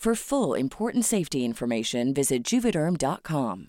[0.00, 3.68] For full important safety information, visit juvederm.com.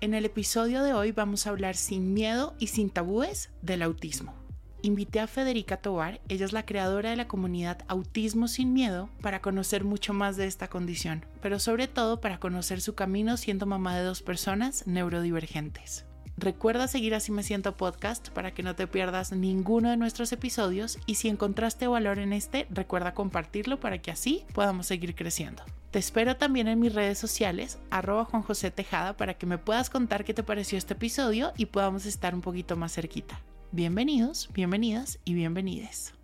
[0.00, 4.34] En el episodio de hoy vamos a hablar sin miedo y sin tabúes del autismo.
[4.82, 9.42] Invité a Federica Tobar, ella es la creadora de la comunidad Autismo sin Miedo, para
[9.42, 13.96] conocer mucho más de esta condición, pero sobre todo para conocer su camino siendo mamá
[13.96, 16.06] de dos personas neurodivergentes.
[16.36, 20.98] Recuerda seguir Así Me Siento Podcast para que no te pierdas ninguno de nuestros episodios
[21.06, 25.62] y si encontraste valor en este, recuerda compartirlo para que así podamos seguir creciendo.
[25.92, 29.90] Te espero también en mis redes sociales, arroba Juan José Tejada, para que me puedas
[29.90, 33.40] contar qué te pareció este episodio y podamos estar un poquito más cerquita.
[33.70, 36.14] Bienvenidos, bienvenidas y bienvenides.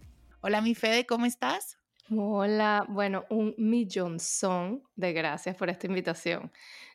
[0.40, 1.78] Hola mi Fede, ¿cómo estás?
[2.12, 6.50] Hola, bueno, un millonzón de gracias por esta invitación.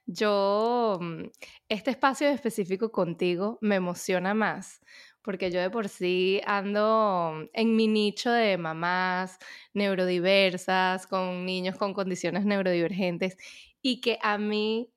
[0.07, 1.23] Yo, mm,
[1.67, 4.79] este espacio específico contigo me emociona más
[5.23, 9.39] porque yo de por sí ando en mi nicho de mamás
[9.73, 13.35] neurodiversas, con niños con condiciones neurodivergentes,
[13.81, 14.93] y que a mí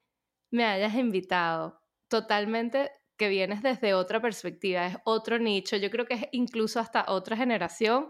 [0.51, 6.15] me hayas invitado totalmente que vienes desde otra perspectiva, es otro nicho, yo creo que
[6.15, 8.09] es incluso hasta otra generación,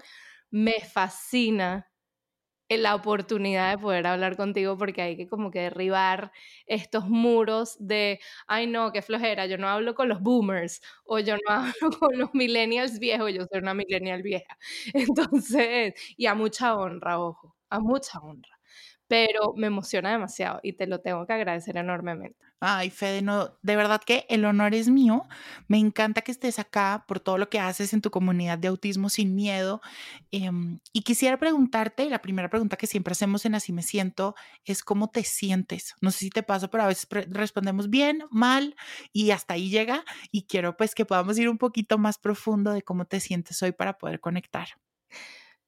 [0.50, 1.87] me fascina
[2.76, 6.32] la oportunidad de poder hablar contigo porque hay que como que derribar
[6.66, 11.36] estos muros de, ay no, qué flojera, yo no hablo con los boomers o yo
[11.36, 14.58] no hablo con los millennials viejos, yo soy una millennial vieja.
[14.94, 18.57] Entonces, y a mucha honra, ojo, a mucha honra
[19.08, 22.48] pero me emociona demasiado y te lo tengo que agradecer enormemente.
[22.60, 25.28] Ay, Fede, no, de verdad que el honor es mío.
[25.68, 29.08] Me encanta que estés acá por todo lo que haces en tu comunidad de autismo
[29.10, 29.80] sin miedo.
[30.32, 34.82] Em, y quisiera preguntarte, la primera pregunta que siempre hacemos en Así me siento es
[34.82, 35.94] cómo te sientes.
[36.00, 38.74] No sé si te pasa, pero a veces respondemos bien, mal
[39.12, 40.04] y hasta ahí llega.
[40.32, 43.70] Y quiero pues que podamos ir un poquito más profundo de cómo te sientes hoy
[43.70, 44.68] para poder conectar.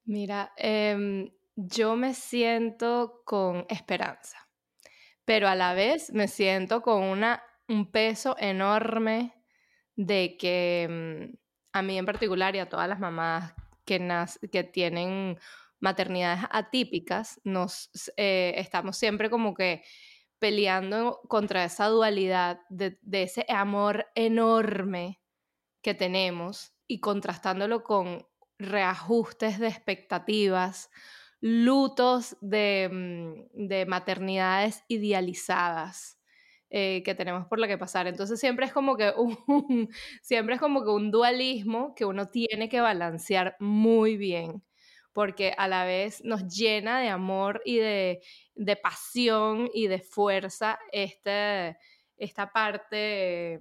[0.04, 1.30] Mira, eh,
[1.66, 4.48] yo me siento con esperanza,
[5.24, 9.34] pero a la vez me siento con una, un peso enorme
[9.94, 11.36] de que mm,
[11.72, 13.52] a mí en particular y a todas las mamás
[13.84, 14.00] que,
[14.50, 15.38] que tienen
[15.80, 19.82] maternidades atípicas, nos eh, estamos siempre como que
[20.38, 25.20] peleando contra esa dualidad de, de, ese amor enorme
[25.82, 28.26] que tenemos y contrastándolo con
[28.58, 30.90] reajustes de expectativas
[31.40, 36.16] lutos de, mm, maternidades idealizadas.
[36.72, 38.06] Eh, que tenemos por la que pasar.
[38.06, 39.36] Entonces siempre es como que un,
[40.22, 44.62] siempre es como que un dualismo que uno tiene que balancear muy bien,
[45.12, 48.20] porque a la vez nos llena de amor y de,
[48.80, 51.76] pasión y de fuerza este,
[52.16, 53.58] esta parte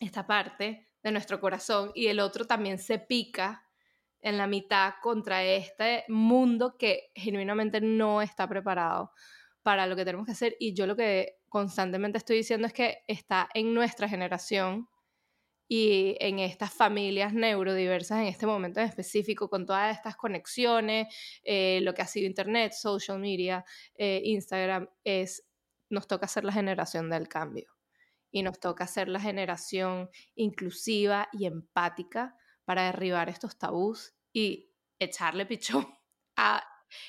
[0.00, 3.67] esta parte de nuestro corazón y el otro también se pica
[4.20, 9.12] en la mitad contra este mundo que genuinamente no está preparado
[9.62, 10.56] para lo que tenemos que hacer.
[10.58, 14.88] Y yo lo que constantemente estoy diciendo es que está en nuestra generación
[15.68, 21.80] y en estas familias neurodiversas en este momento en específico, con todas estas conexiones, eh,
[21.82, 23.64] lo que ha sido Internet, social media,
[23.94, 25.46] eh, Instagram, es,
[25.90, 27.70] nos toca ser la generación del cambio
[28.30, 32.34] y nos toca ser la generación inclusiva y empática
[32.68, 35.88] para derribar estos tabús y echarle pichón
[36.36, 36.62] a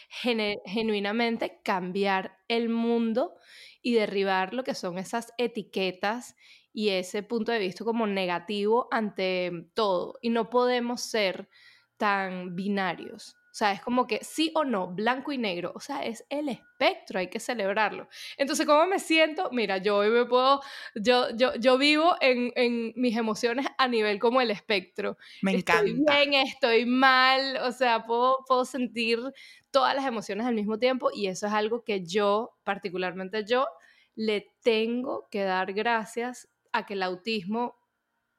[0.10, 3.36] genuinamente cambiar el mundo
[3.82, 6.38] y derribar lo que son esas etiquetas
[6.72, 10.18] y ese punto de vista como negativo ante todo.
[10.22, 11.50] Y no podemos ser
[11.98, 13.36] tan binarios.
[13.52, 15.72] O sea, es como que sí o no, blanco y negro.
[15.76, 18.08] O sea, es el espectro, hay que celebrarlo.
[18.38, 19.50] Entonces, ¿cómo me siento?
[19.52, 20.62] Mira, yo hoy me puedo,
[20.96, 25.18] yo, yo, yo vivo en, en mis emociones a nivel como el espectro.
[25.42, 25.90] Me encanta.
[25.90, 29.20] Estoy bien, estoy mal, o sea, puedo, puedo sentir
[29.72, 33.68] todas las emociones al mismo tiempo y eso es algo que yo, particularmente yo,
[34.16, 37.78] le tengo que dar gracias a que el autismo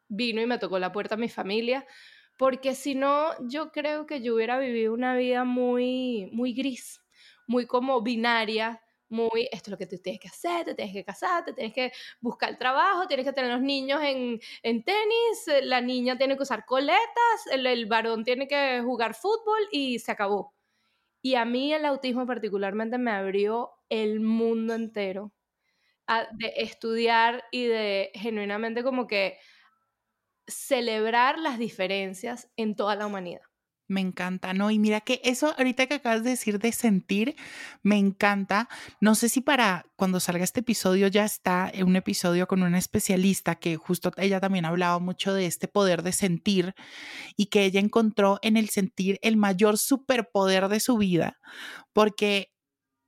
[0.08, 1.86] vino y me tocó la puerta a mi familia,
[2.40, 6.98] porque si no, yo creo que yo hubiera vivido una vida muy, muy gris,
[7.46, 11.04] muy como binaria, muy, esto es lo que tú tienes que hacer, te tienes que
[11.04, 15.60] casar, te tienes que buscar trabajo, tienes que tener los niños en, en tenis, eh,
[15.60, 20.54] la niña tiene que usar coletas, el, varón tiene que jugar fútbol y se acabó.
[21.20, 25.30] Y a mí el autismo particularmente me abrió el mundo entero
[26.38, 29.36] de estudiar y de genuinamente como que
[30.50, 33.42] celebrar las diferencias en toda la humanidad.
[33.90, 34.70] Me encanta, ¿no?
[34.70, 37.34] Y mira que eso ahorita que acabas de decir de sentir,
[37.82, 38.68] me encanta.
[39.00, 43.56] No sé si para cuando salga este episodio ya está un episodio con una especialista
[43.56, 46.72] que justo ella también hablaba mucho de este poder de sentir
[47.36, 51.40] y que ella encontró en el sentir el mayor superpoder de su vida,
[51.92, 52.52] porque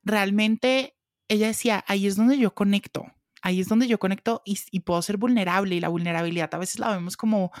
[0.03, 0.97] realmente
[1.29, 3.05] ella decía, ahí es donde yo conecto
[3.43, 6.89] ahí es donde yo conecto y, puedo ser vulnerable y la vulnerabilidad a veces la
[6.89, 7.51] vemos como,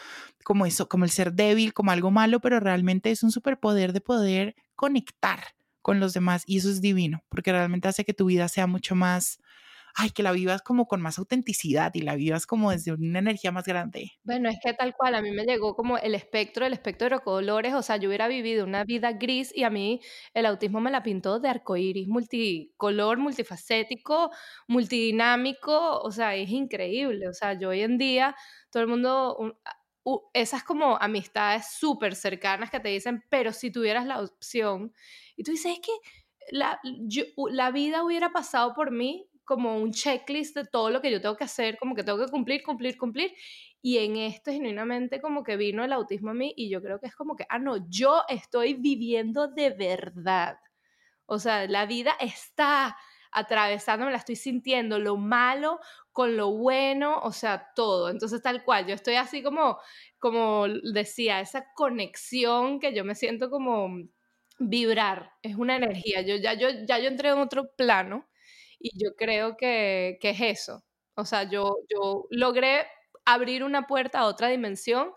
[0.43, 4.01] como eso, como el ser débil, como algo malo, pero realmente es un superpoder de
[4.01, 5.39] poder conectar
[5.81, 8.95] con los demás y eso es divino porque realmente hace que tu vida sea mucho
[8.95, 9.39] más
[9.95, 13.51] ay, que la vivas como con más autenticidad y la vivas como desde una energía
[13.51, 14.11] más grande.
[14.23, 17.19] Bueno, es que tal cual, a mí me llegó como el espectro, el espectro de
[17.19, 20.01] colores, o sea, yo hubiera vivido una vida gris y a mí
[20.33, 24.31] el autismo me la pintó de arcoíris, multicolor, multifacético,
[24.67, 28.35] multidinámico, o sea, es increíble, o sea, yo hoy en día,
[28.71, 29.59] todo el mundo,
[30.33, 34.91] esas como amistades súper cercanas que te dicen, pero si tuvieras la opción,
[35.35, 35.91] y tú dices, es que
[36.51, 36.79] la,
[37.51, 41.35] la vida hubiera pasado por mí como un checklist de todo lo que yo tengo
[41.37, 43.33] que hacer, como que tengo que cumplir, cumplir, cumplir.
[43.81, 47.07] Y en esto genuinamente como que vino el autismo a mí y yo creo que
[47.07, 50.57] es como que, ah, no, yo estoy viviendo de verdad.
[51.25, 52.97] O sea, la vida está
[53.31, 55.79] atravesándome, la estoy sintiendo, lo malo
[56.11, 58.09] con lo bueno, o sea, todo.
[58.09, 59.79] Entonces, tal cual, yo estoy así como,
[60.19, 63.89] como decía, esa conexión que yo me siento como
[64.59, 66.21] vibrar, es una energía.
[66.21, 68.27] Yo ya yo, ya yo entré en otro plano
[68.83, 70.83] y yo creo que, que es eso.
[71.15, 72.85] O sea, yo, yo logré
[73.25, 75.11] abrir una puerta a otra dimensión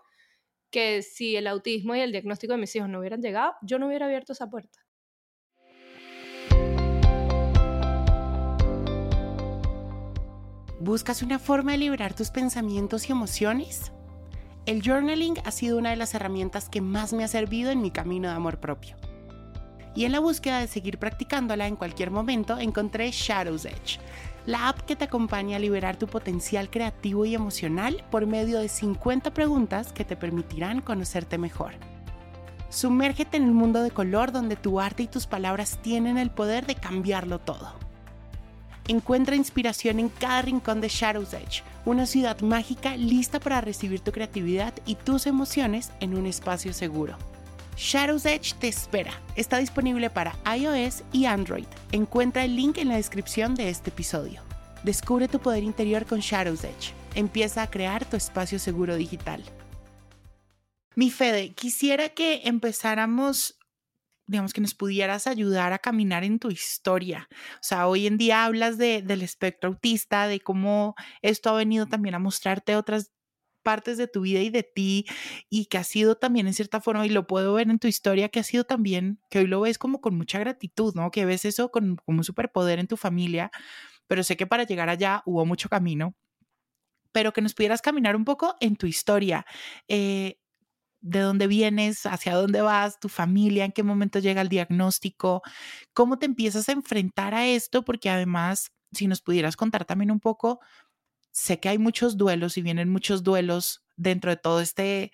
[0.71, 3.87] que si el autismo y el diagnóstico de mis hijos no hubieran llegado, yo no
[3.87, 4.79] hubiera abierto esa puerta.
[10.79, 13.91] ¿Buscas una forma de liberar tus pensamientos y emociones?
[14.65, 17.91] El journaling ha sido una de las herramientas que más me ha servido en mi
[17.91, 18.95] camino de amor propio
[19.97, 23.97] y en la búsqueda de seguir practicándola en cualquier momento encontré Shadows Edge,
[24.45, 28.69] la app que te acompaña a liberar tu potencial creativo y emocional por medio de
[28.69, 31.71] 50 preguntas que te permitirán conocerte mejor.
[32.69, 36.67] Sumérgete en el mundo de color donde tu arte y tus palabras tienen el poder
[36.67, 37.73] de cambiarlo todo.
[38.87, 44.11] Encuentra inspiración en cada rincón de Shadows Edge, una ciudad mágica lista para recibir tu
[44.11, 47.17] creatividad y tus emociones en un espacio seguro.
[47.77, 49.21] Shadows Edge te espera.
[49.35, 51.67] Está disponible para iOS y Android.
[51.91, 54.41] Encuentra el link en la descripción de este episodio.
[54.83, 56.93] Descubre tu poder interior con Shadows Edge.
[57.13, 59.43] Empieza a crear tu espacio seguro digital.
[60.95, 63.59] Mi Fede, quisiera que empezáramos,
[64.25, 67.29] digamos, que nos pudieras ayudar a caminar en tu historia.
[67.31, 71.85] O sea, hoy en día hablas de, del espectro autista, de cómo esto ha venido
[71.85, 73.11] también a mostrarte otras
[73.67, 75.05] partes de tu vida y de ti
[75.49, 78.29] y que ha sido también en cierta forma, y lo puedo ver en tu historia,
[78.29, 81.11] que ha sido también, que hoy lo ves como con mucha gratitud, ¿no?
[81.11, 83.51] Que ves eso con, como un superpoder en tu familia,
[84.07, 86.15] pero sé que para llegar allá hubo mucho camino,
[87.11, 89.45] pero que nos pudieras caminar un poco en tu historia.
[89.89, 90.37] Eh,
[91.01, 95.41] de dónde vienes, hacia dónde vas, tu familia, en qué momento llega el diagnóstico,
[95.93, 100.21] cómo te empiezas a enfrentar a esto, porque además, si nos pudieras contar también un
[100.21, 100.61] poco
[101.37, 105.11] sé que hay muchos duelos y vienen muchos duelos dentro de todo este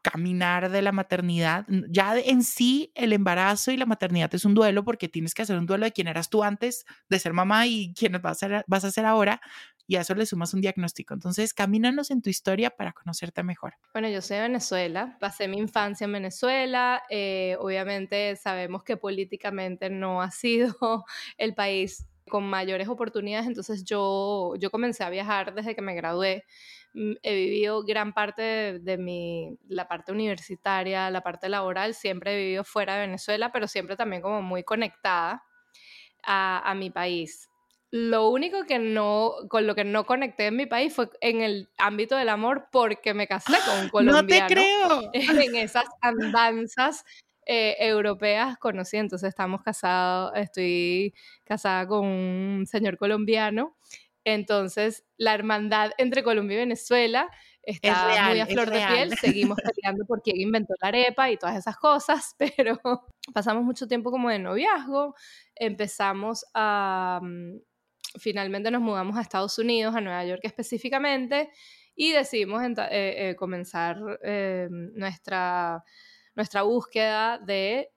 [0.00, 1.66] caminar de la maternidad.
[1.90, 5.58] Ya en sí el embarazo y la maternidad es un duelo porque tienes que hacer
[5.58, 8.64] un duelo de quién eras tú antes de ser mamá y quién vas a ser,
[8.66, 9.40] vas a ser ahora
[9.86, 11.12] y a eso le sumas un diagnóstico.
[11.12, 13.74] Entonces, camínanos en tu historia para conocerte mejor.
[13.92, 19.90] Bueno, yo soy de Venezuela, pasé mi infancia en Venezuela, eh, obviamente sabemos que políticamente
[19.90, 20.74] no ha sido
[21.36, 26.44] el país con mayores oportunidades, entonces yo, yo comencé a viajar desde que me gradué.
[26.94, 32.36] mm, he vivido gran parte de, mi, la parte universitaria, la parte laboral, siempre he
[32.36, 35.42] vivido fuera de Venezuela, pero siempre también como muy conectada
[36.24, 37.48] a, a mi país.
[37.92, 41.68] Lo único que no, con lo que no conecté en mi país fue en el
[41.78, 44.26] ámbito del amor porque me casé con un colombiano.
[44.90, 45.12] No te creo.
[45.48, 47.04] En esas andanzas
[47.46, 53.76] eh, europeas conocí, entonces estamos casados, estoy casada con un señor colombiano,
[54.24, 57.30] entonces la hermandad entre Colombia y Venezuela
[57.62, 61.56] está muy a flor de piel, seguimos peleando por quién inventó la arepa y todas
[61.56, 62.80] esas cosas, pero
[63.32, 65.14] pasamos mucho tiempo como de noviazgo,
[65.54, 67.20] empezamos a...
[67.22, 67.60] Mm,
[68.18, 71.50] finalmente nos mudamos a Estados Unidos, a Nueva York específicamente,
[71.94, 73.98] y decidimos eh, eh, comenzar
[74.94, 75.84] nuestra
[76.36, 77.90] nuestra búsqueda de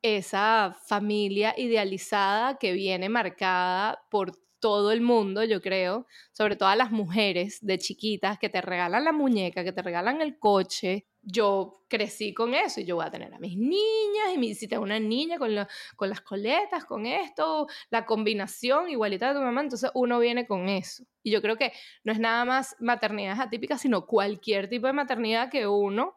[0.00, 6.76] esa familia idealizada que viene marcada por todo el mundo, yo creo, sobre todo a
[6.76, 11.08] las mujeres de chiquitas que te regalan la muñeca, que te regalan el coche.
[11.20, 14.68] Yo crecí con eso y yo voy a tener a mis niñas y mi, si
[14.68, 15.50] tengo una niña con,
[15.96, 20.68] con las coletas, con esto, la combinación igualita de tu mamá, entonces uno viene con
[20.68, 21.04] eso.
[21.24, 21.72] Y yo creo que
[22.04, 26.14] no es nada más maternidades atípicas, sino cualquier tipo de maternidad que uno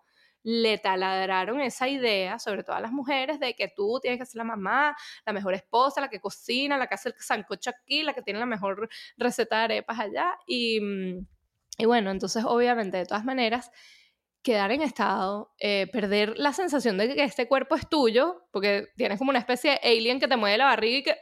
[0.47, 4.37] le taladraron esa idea, sobre todo a las mujeres, de que tú tienes que ser
[4.37, 8.13] la mamá, la mejor esposa, la que cocina, la que hace el sancocho aquí, la
[8.13, 8.87] que tiene la mejor
[9.17, 10.37] receta de arepas allá.
[10.45, 11.27] Y, mm,
[11.79, 13.71] y bueno, entonces obviamente de todas maneras,
[14.43, 19.17] quedar en estado, eh, perder la sensación de que este cuerpo es tuyo, porque tienes
[19.17, 21.15] como una especie de alien que te mueve la barriga y que...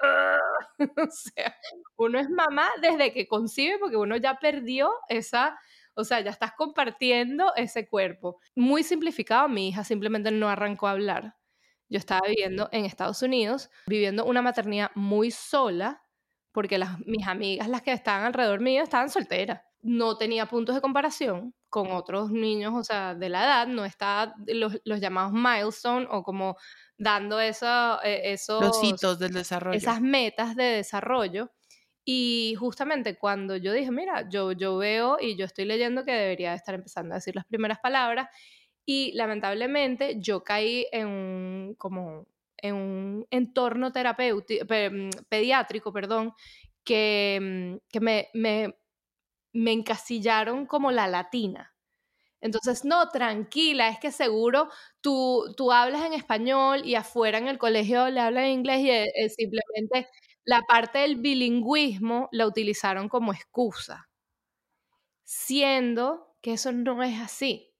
[1.01, 1.55] o sea,
[1.95, 5.57] uno es mamá desde que concibe, porque uno ya perdió esa
[5.95, 8.39] o sea, ya estás compartiendo ese cuerpo.
[8.55, 11.35] Muy simplificado, mi hija simplemente no arrancó a hablar.
[11.89, 16.03] Yo estaba viviendo en Estados Unidos, viviendo una maternidad muy sola,
[16.51, 19.61] porque las, mis amigas, las que estaban alrededor mío, estaban solteras.
[19.81, 24.33] No tenía puntos de comparación con otros niños, o sea, de la edad, no estaba
[24.47, 26.55] los, los llamados milestone o como
[26.97, 28.63] dando eso, eh, esos...
[28.63, 29.77] Los hitos del desarrollo.
[29.77, 31.51] Esas metas de desarrollo.
[32.05, 36.53] Y justamente cuando yo dije, mira, yo, yo veo y yo estoy leyendo que debería
[36.53, 38.27] estar empezando a decir las primeras palabras
[38.85, 46.33] y lamentablemente yo caí en un, como en un entorno terapéutico, mm, pediátrico, perdón,
[46.83, 48.75] que, mm, que me, me,
[49.53, 51.73] me encasillaron como la latina.
[52.41, 54.69] Entonces, no, tranquila, es que seguro
[55.01, 58.89] tú, tú hablas en español y afuera en el colegio le hablan en inglés y
[58.91, 60.09] es simplemente
[60.45, 64.09] la parte del bilingüismo la utilizaron como excusa,
[65.23, 67.73] siendo que eso no es así.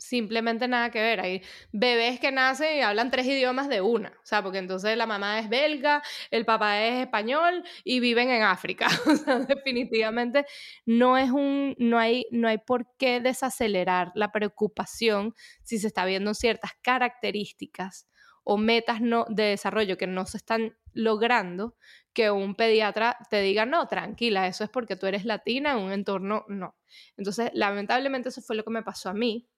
[0.00, 1.20] Simplemente nada que ver.
[1.20, 1.42] Hay
[1.72, 4.08] bebés que nacen y hablan tres idiomas de una.
[4.08, 8.42] O sea, porque entonces la mamá es belga, el papá es español y viven en
[8.42, 8.88] África.
[9.10, 10.46] O sea, definitivamente
[10.86, 16.06] no es un, no hay, no hay por qué desacelerar la preocupación si se está
[16.06, 18.08] viendo ciertas características
[18.42, 21.76] o metas no, de desarrollo que no se están logrando,
[22.12, 25.92] que un pediatra te diga, no, tranquila, eso es porque tú eres latina en un
[25.92, 26.76] entorno, no.
[27.16, 29.48] Entonces, lamentablemente eso fue lo que me pasó a mí,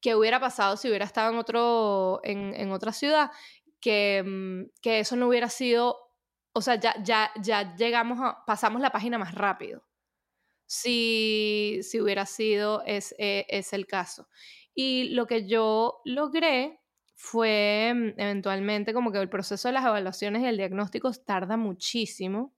[0.00, 3.30] que hubiera pasado si hubiera estado en, otro, en, otra ciudad,
[3.80, 5.96] que, mm, que, eso no hubiera sido,
[6.52, 9.84] o sea, ya, ya, ya llegamos a, pasamos la página más rápido,
[10.66, 14.28] si, si hubiera sido es, e, es el caso.
[14.74, 16.81] Y lo que yo logré
[17.22, 22.52] fue mm, eventualmente como que el proceso de las evaluaciones y el diagnóstico tarda muchísimo.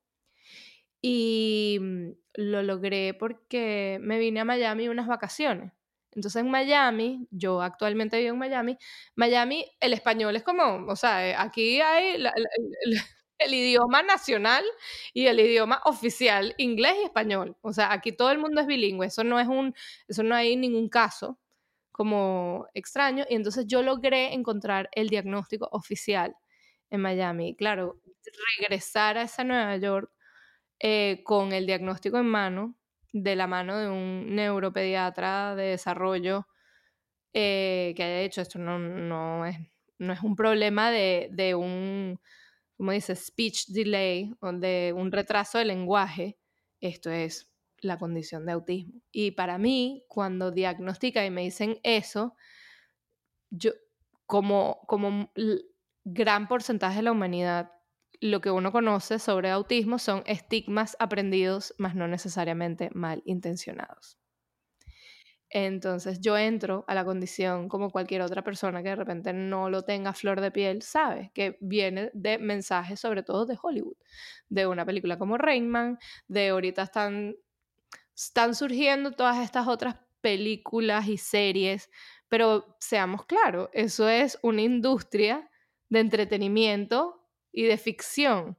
[1.03, 5.73] Y mm, lo logré porque me vine a Miami unas vacaciones.
[6.13, 8.79] Entonces en Miami, yo actualmente vivo en Miami,
[9.17, 12.15] Miami el español es como, o sea, eh, aquí hay
[13.39, 14.65] el, idioma nacional
[15.13, 17.57] y el idioma oficial, inglés y español.
[17.63, 19.75] O sea, aquí todo el mundo es bilingüe, eso no es un,
[20.09, 21.39] eso no hay ningún caso
[21.95, 26.35] como extraño y entonces yo logré encontrar el diagnóstico oficial
[26.91, 27.55] en Miami.
[27.55, 28.01] Claro,
[28.59, 30.11] regresar a esa Nueva York
[30.81, 32.75] eh, con el diagnóstico en mano,
[33.13, 36.49] de la mano de un neuropediatra de desarrollo
[37.33, 39.57] eh, que haya hecho esto, no, no, es,
[39.99, 42.19] no es un problema de, de un,
[42.77, 46.39] como dice, speech delay o de un retraso de lenguaje.
[46.81, 47.54] Esto es
[47.85, 49.01] la condición de autismo.
[49.13, 52.35] Y para mí, cuando diagnostica y me dicen eso,
[53.51, 53.73] yo,
[54.27, 55.33] como, como
[56.05, 57.71] gran porcentaje de la humanidad,
[58.21, 64.19] lo que uno conoce sobre autismo son estigmas aprendidos, más no necesariamente mal intencionados.
[65.51, 69.83] Entonces yo entro a la condición como cualquier otra persona que de repente no lo
[69.83, 73.97] tenga flor de piel, sabe que viene de mensajes sobre todo de Hollywood,
[74.49, 77.37] de una película como Rainman, de ahorita están
[78.15, 81.91] están surgiendo todas estas otras películas y series,
[82.29, 85.51] pero seamos claros, eso es una industria
[85.89, 88.59] de entretenimiento y de ficción.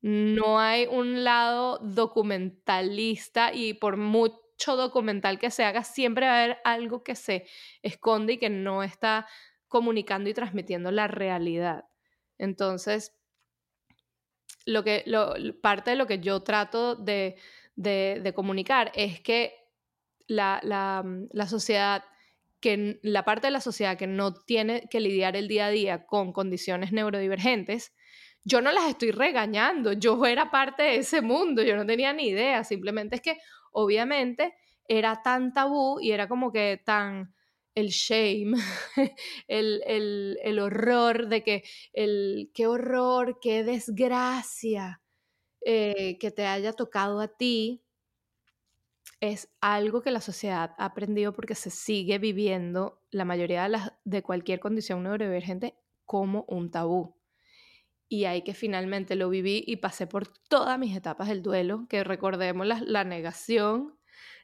[0.00, 6.44] No hay un lado documentalista y por mucho documental que se haga, siempre va a
[6.44, 7.46] haber algo que se
[7.82, 9.26] esconde y que no está
[9.68, 11.84] comunicando y transmitiendo la realidad.
[12.38, 13.14] Entonces,
[14.66, 15.04] lo que,
[15.60, 17.36] parte de lo que yo trato de,
[18.34, 19.54] comunicar es que
[20.26, 22.04] la, la, sociedad,
[22.60, 26.06] que la parte de la sociedad que no tiene que lidiar el día a día
[26.06, 27.92] con condiciones neurodivergentes,
[28.44, 32.28] yo no las estoy regañando, yo era parte de ese mundo, yo no tenía ni
[32.28, 33.38] idea, simplemente es que
[33.70, 34.54] obviamente
[34.88, 37.34] era tan tabú y era como que tan
[37.74, 38.54] el shame,
[39.48, 45.01] el, horror de que, el, qué horror, qué desgracia
[45.64, 47.82] eh, que te haya tocado a ti,
[49.20, 53.92] es algo que la sociedad ha aprendido porque se sigue viviendo la mayoría de, las,
[54.04, 57.14] de cualquier condición neurodivergente como un tabú.
[58.08, 62.04] Y ahí que finalmente lo viví y pasé por todas mis etapas del duelo, que
[62.04, 63.96] recordemos la negación,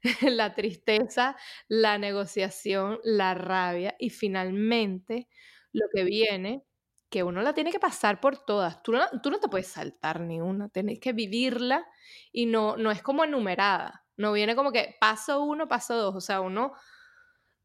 [0.22, 1.36] la tristeza,
[1.68, 5.28] la negociación, la rabia y finalmente
[5.72, 6.64] lo que viene,
[7.10, 8.82] que uno la tiene que pasar por todas.
[8.82, 11.86] Tú no, tú no te puedes saltar ni una, tienes que vivirla
[12.32, 16.20] y no, no es como enumerada, no viene como que paso uno, paso dos, o
[16.20, 16.72] sea, uno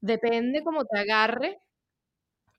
[0.01, 1.61] depende como te agarre.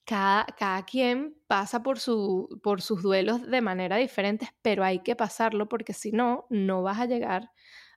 [0.06, 5.16] Cada, cada quien pasa por, su, por sus duelos de manera diferente, pero hay que
[5.16, 7.50] pasarlo porque si no, no vas a llegar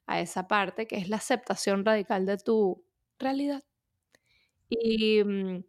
[0.05, 2.85] a esa parte que es la aceptación radical de tu
[3.19, 3.63] realidad.
[4.69, 5.63] Y mm,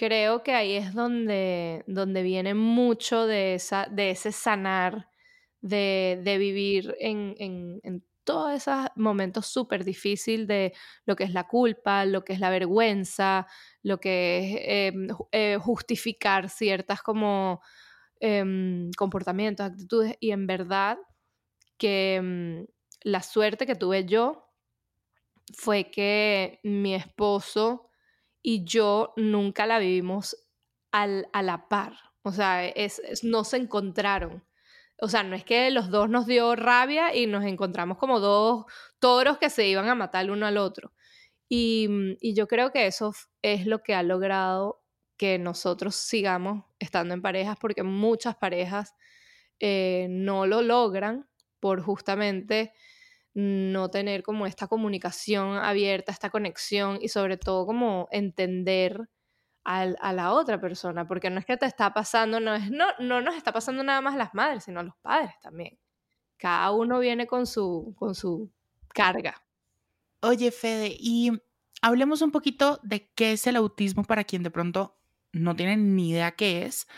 [0.00, 5.10] creo que ahí es donde, donde viene mucho de, esa, de ese sanar,
[5.60, 10.72] de, vivir en, en, todos esos momentos súper difíciles de
[11.04, 13.46] lo que es la culpa, lo que es la vergüenza,
[13.82, 17.60] lo que es em, eh, justificar ciertas como
[18.20, 20.96] em, comportamientos, actitudes, y en verdad
[21.76, 22.64] que mm,
[23.02, 24.48] la suerte que tuve yo
[25.52, 27.89] fue que mi esposo
[28.42, 30.36] y yo nunca la vivimos
[30.92, 31.94] al, a la par.
[32.22, 34.44] O sea, es, no se encontraron.
[35.00, 38.66] O sea, no es que los dos nos dio rabia y nos encontramos como dos
[38.98, 40.92] toros que se iban a matar uno al otro.
[41.48, 41.88] Y,
[42.20, 44.82] y yo creo que eso es lo que ha logrado
[45.16, 48.94] que nosotros sigamos estando en parejas, porque muchas parejas
[49.58, 51.28] eh, no lo logran
[51.60, 52.72] por justamente
[53.34, 59.08] no tener como esta comunicación abierta, esta conexión y sobre todo como entender
[59.64, 63.20] a, la otra persona, porque no es que te está pasando, no, es, no, no
[63.20, 65.78] nos está pasando nada más a las madres, sino a los padres también.
[66.36, 68.50] Cada uno viene con su, con su
[68.88, 69.44] carga.
[70.22, 71.30] Oye, Fede, y
[71.82, 74.98] hablemos un poquito de qué es el autismo para quien de pronto
[75.32, 76.88] no tiene ni idea qué es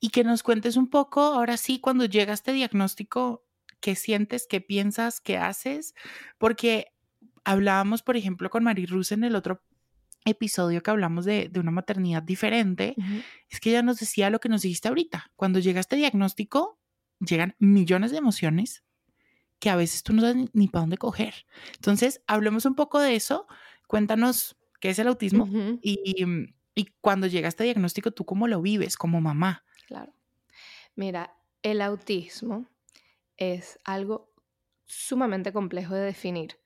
[0.00, 3.45] y que nos cuentes un poco, ahora sí, cuando llega este diagnóstico,
[3.80, 5.94] qué sientes, qué piensas, qué haces,
[6.38, 6.92] porque
[7.44, 9.62] hablábamos, por ejemplo, con Mari Ruz en el otro
[10.24, 12.96] episodio que hablamos de, una maternidad diferente,
[13.48, 15.30] es que ella nos decía lo que nos dijiste ahorita.
[15.36, 16.80] Cuando llega este diagnóstico,
[17.20, 18.82] llegan millones de emociones
[19.58, 21.46] que a veces tú no sabes ni, para dónde coger.
[21.76, 23.46] Entonces, hablemos un poco de eso.
[23.86, 25.48] Cuéntanos qué es el autismo
[25.80, 26.26] y,
[26.74, 29.64] y cuando llega este diagnóstico, tú cómo lo vives como mamá.
[29.86, 30.12] Claro.
[30.96, 32.66] Mira, el autismo
[33.36, 34.32] es algo
[34.84, 36.60] sumamente complejo de definir,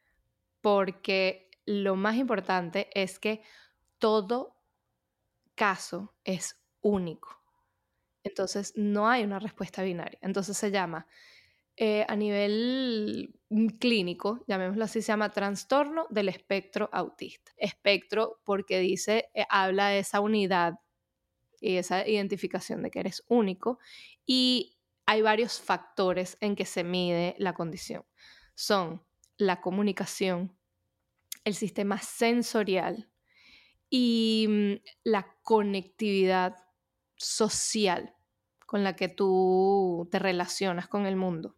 [0.61, 3.43] porque lo más importante es que
[3.99, 4.57] todo
[5.55, 7.41] caso es único.
[8.23, 10.19] Entonces no hay una respuesta binaria.
[10.23, 11.07] Entonces se llama,
[11.77, 13.35] eh, a nivel
[13.79, 17.53] clínico, llamémoslo así, se llama trastorno del espectro autista.
[17.57, 20.75] Espectro porque dice, eh, habla de esa unidad
[21.61, 23.79] y esa identificación de que eres único.
[24.27, 24.80] Y
[25.11, 28.05] hay varios factores en que se mide la condición.
[28.55, 29.05] Son
[29.39, 30.57] la comunicación,
[31.43, 33.11] el sistema sensorial
[33.89, 36.55] y mm, la conectividad
[37.17, 38.15] social
[38.67, 41.57] con la que tú te relacionas con el mundo.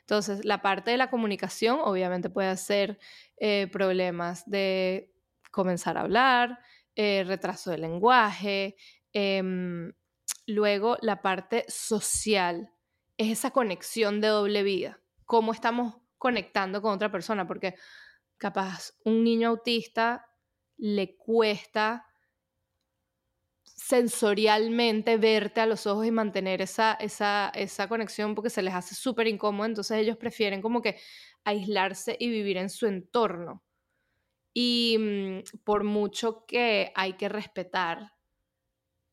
[0.00, 2.98] Entonces, la parte de la comunicación obviamente puede ser
[3.36, 5.12] eh, problemas de
[5.50, 6.58] comenzar a hablar,
[6.96, 8.76] eh, retraso del lenguaje,
[9.12, 9.92] em,
[10.46, 12.72] Luego, la parte social
[13.16, 15.00] es esa conexión de doble vida.
[15.24, 17.74] Cómo estamos conectando con otra persona, porque
[18.38, 20.26] capaz un niño autista
[20.76, 22.06] le cuesta
[23.64, 28.94] sensorialmente verte a los ojos y mantener esa, esa, esa conexión porque se les hace
[28.94, 30.98] súper incómodo, entonces ellos prefieren como que
[31.44, 33.64] aislarse y vivir en su entorno.
[34.54, 38.11] Y mm, por mucho que hay que respetar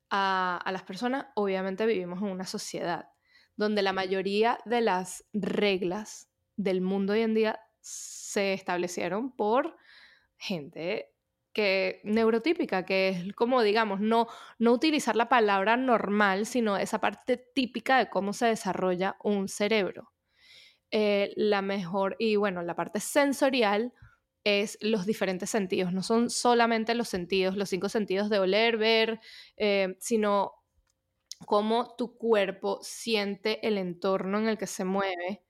[0.09, 3.09] a, las personas, obviamente vivimos en una sociedad
[3.55, 9.75] donde la mayoría de las reglas del mundo hoy en día se establecieron por
[10.37, 11.13] gente
[11.51, 14.27] que neurotípica, que es como digamos, no,
[14.59, 20.13] no utilizar la palabra normal, sino esa parte típica de cómo se desarrolla un cerebro.
[20.91, 23.93] Eh, la mejor, y bueno, la parte sensorial
[24.43, 29.19] es los diferentes sentidos, no son solamente los sentidos, los cinco sentidos de oler, ver,
[29.57, 30.53] eh, sino
[31.45, 35.43] cómo tu cuerpo siente el entorno en el que se mueve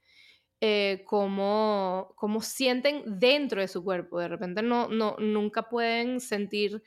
[0.62, 4.20] eh, cómo, sienten dentro de su cuerpo.
[4.20, 6.84] De repente no, no, nunca pueden sentir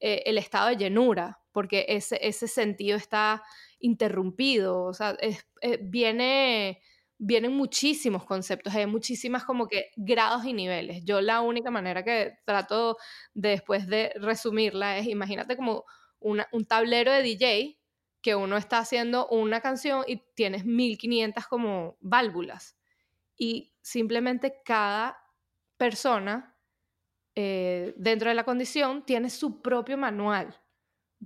[0.00, 3.42] eh, el estado de llenura, porque ese, ese sentido está
[3.78, 4.84] interrumpido.
[4.84, 5.16] O sea,
[5.80, 6.82] viene,
[7.26, 11.04] vienen muchísimos conceptos, hay muchísimas como que grados y niveles.
[11.04, 12.98] Yo la única manera que trato
[13.32, 15.84] después de resumirla es, imagínate como
[16.20, 17.78] un tablero de DJ
[18.22, 22.76] que uno está haciendo una canción y tienes 1500 como válvulas
[23.36, 25.18] y simplemente cada
[25.76, 26.56] persona
[27.34, 30.58] eh, dentro de la condición tiene su propio manual,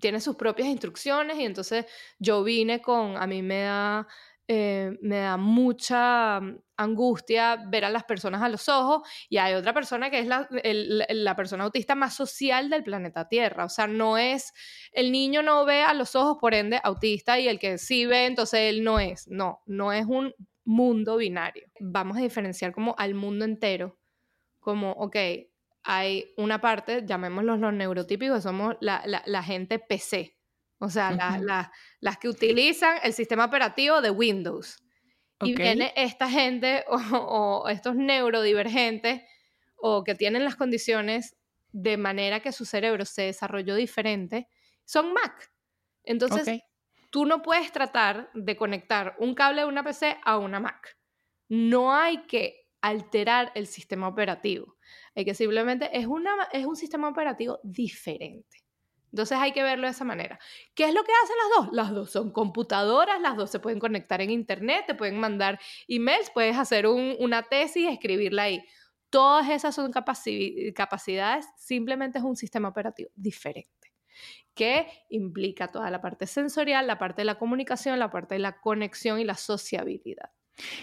[0.00, 1.87] tiene sus propias instrucciones y entonces
[2.18, 4.08] yo vine con, a mí me da,
[4.48, 6.40] eh, me da mucha
[6.76, 10.48] angustia ver a las personas a los ojos y hay otra persona que es la,
[10.50, 14.54] la, persona autista más social del planeta Tierra, o sea, no es,
[14.92, 18.24] el niño no ve a los ojos, por ende, autista y el que sí ve,
[18.24, 20.32] entonces él no es, no, no es un
[20.64, 21.66] mundo binario.
[21.80, 23.98] Vamos a diferenciar como al mundo entero,
[24.61, 25.16] como, ok,
[25.82, 30.38] hay una parte, llamémoslos los neurotípicos, somos la, la, gente PC,
[30.78, 31.40] o sea,
[32.00, 34.82] las que utilizan el sistema operativo de Windows.
[35.40, 39.22] Y viene esta gente o, estos neurodivergentes
[39.76, 41.36] o que tienen las condiciones
[41.70, 44.48] de manera que su cerebro se desarrolló diferente,
[44.84, 45.52] son Mac.
[46.02, 46.60] Entonces,
[47.10, 50.96] tú no puedes tratar de conectar un cable de una PC a una Mac.
[51.48, 54.76] No hay que alterar el sistema operativo.
[55.14, 58.67] Hay que simplemente, es, una, es un sistema operativo diferente.
[59.12, 60.38] Entonces hay que verlo de esa manera.
[60.75, 61.75] ¿Qué es lo que hacen las dos?
[61.75, 66.31] Las dos son computadoras, las dos se pueden conectar en Internet, te pueden mandar emails,
[66.31, 68.64] puedes hacer una tesis, escribirla ahí.
[69.11, 73.71] Todas esas son capacidades, simplemente es un sistema operativo diferente
[74.55, 78.61] que implica toda la parte sensorial, la parte de la comunicación, la parte de la
[78.61, 80.31] conexión y la sociabilidad.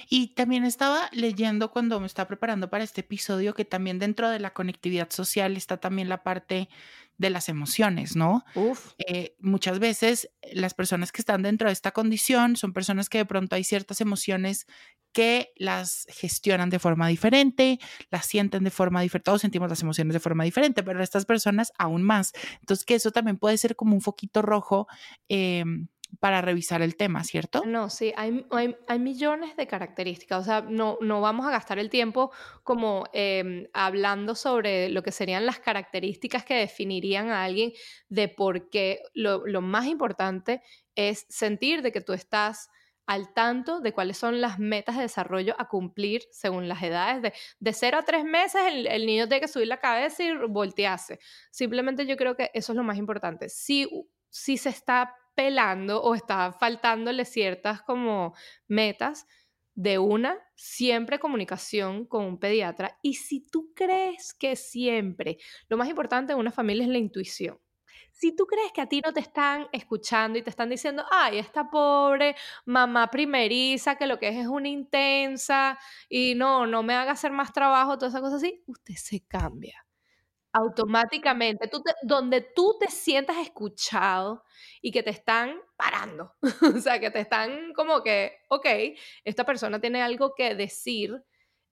[0.09, 4.39] Y también estaba leyendo cuando me estaba preparando para este episodio que también dentro de
[4.39, 6.69] la conectividad social está también la parte
[7.17, 8.43] de las emociones, ¿no?
[8.55, 8.91] Uf.
[8.97, 13.25] Eh, muchas veces las personas que están dentro de esta condición son personas que de
[13.25, 14.67] pronto hay ciertas emociones
[15.15, 17.79] que las gestionan de forma diferente,
[18.11, 21.71] las sienten de forma diferente, todos sentimos las emociones de forma diferente, pero estas personas
[21.77, 22.33] aún más.
[22.59, 24.87] Entonces, que eso también puede ser como un foquito rojo.
[25.29, 25.87] Em,
[26.19, 27.63] para revisar el tema, ¿cierto?
[27.65, 28.45] No, sí, hay,
[28.87, 32.31] hay, millones de características, o sea, no, no vamos a gastar el tiempo
[32.63, 37.71] como em, hablando sobre lo que serían las características que definirían a alguien
[38.09, 40.61] de por qué lo, lo más importante
[40.95, 42.69] es sentir de que tú estás
[43.05, 47.21] al tanto de cuáles son las metas de desarrollo a cumplir según las edades.
[47.21, 50.35] De, de 0 a 3 meses el, el, niño tiene que subir la cabeza y
[50.47, 51.19] voltearse.
[51.51, 53.49] Simplemente yo creo que eso es lo más importante.
[53.49, 53.87] Si,
[54.29, 58.33] si se está pelando o está faltándole ciertas como
[58.67, 59.27] metas,
[59.75, 62.97] de una, siempre comunicación con un pediatra.
[63.01, 67.59] Y si tú crees que siempre, lo más importante en una familia es la intuición.
[68.13, 71.37] Si tú crees que a ti no te están escuchando y te están diciendo, ay,
[71.37, 76.93] esta pobre mamá primeriza, que lo que es es una intensa y no, no me
[76.93, 79.85] haga hacer más trabajo, todas esas cosas así, usted se cambia
[80.55, 84.43] automáticamente, tú donde tú te sientas escuchado
[84.81, 86.33] y que te están parando,
[86.77, 88.65] o sea, que te están como que, ok,
[89.25, 91.11] esta persona tiene algo que decir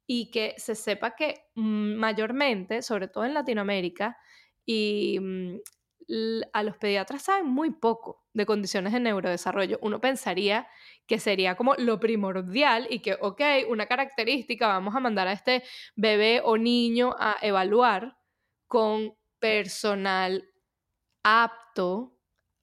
[0.05, 4.17] y que se sepa que mm, mayormente, sobre todo en Latinoamérica,
[4.65, 5.57] y mm,
[6.51, 9.79] a los pediatras saben muy poco de condiciones de neurodesarrollo.
[9.81, 10.67] Uno pensaría
[11.07, 15.63] que sería como lo primordial y que, ok, una característica, vamos a mandar a este
[15.95, 18.17] bebé o niño a evaluar
[18.73, 20.49] con personal
[21.23, 22.17] apto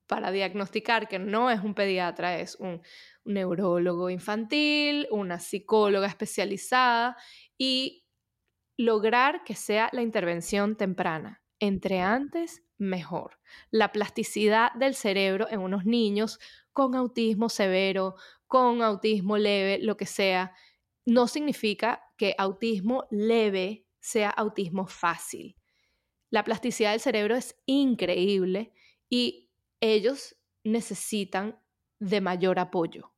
[0.08, 2.82] para diagnosticar que no es un pediatra, es un,
[3.24, 7.16] neurólogo infantil, una psicóloga especializada
[7.56, 8.08] y
[8.76, 11.44] lograr que sea la intervención temprana.
[11.60, 13.38] Entre antes, mejor.
[13.70, 16.40] La plasticidad del cerebro en unos niños
[16.72, 18.16] con autismo severo,
[18.48, 20.56] con autismo leve, lo que sea,
[21.06, 25.59] no significa que autismo leve sea autismo fácil.
[26.30, 28.72] La plasticidad del cerebro es increíble
[29.08, 31.58] y ellos necesitan
[31.98, 33.12] de mayor apoyo.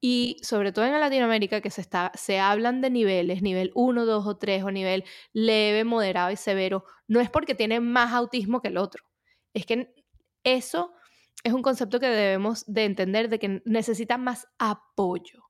[0.00, 4.26] Y sobre todo en Latinoamérica, que se, está, se hablan de niveles, nivel 1, 2
[4.26, 8.68] o 3, o nivel leve, moderado y severo, no es porque tienen más autismo que
[8.68, 9.04] el otro.
[9.52, 9.94] Es que
[10.42, 10.94] eso
[11.44, 15.49] es un concepto que debemos de entender de que necesitan más apoyo.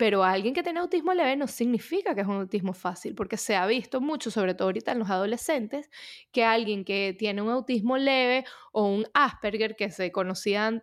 [0.00, 3.54] Pero alguien que tiene autismo leve no significa que es un autismo fácil, porque se
[3.54, 5.90] ha visto mucho, sobre todo ahorita en los adolescentes,
[6.32, 10.82] que alguien que tiene un autismo leve o un Asperger que se conocía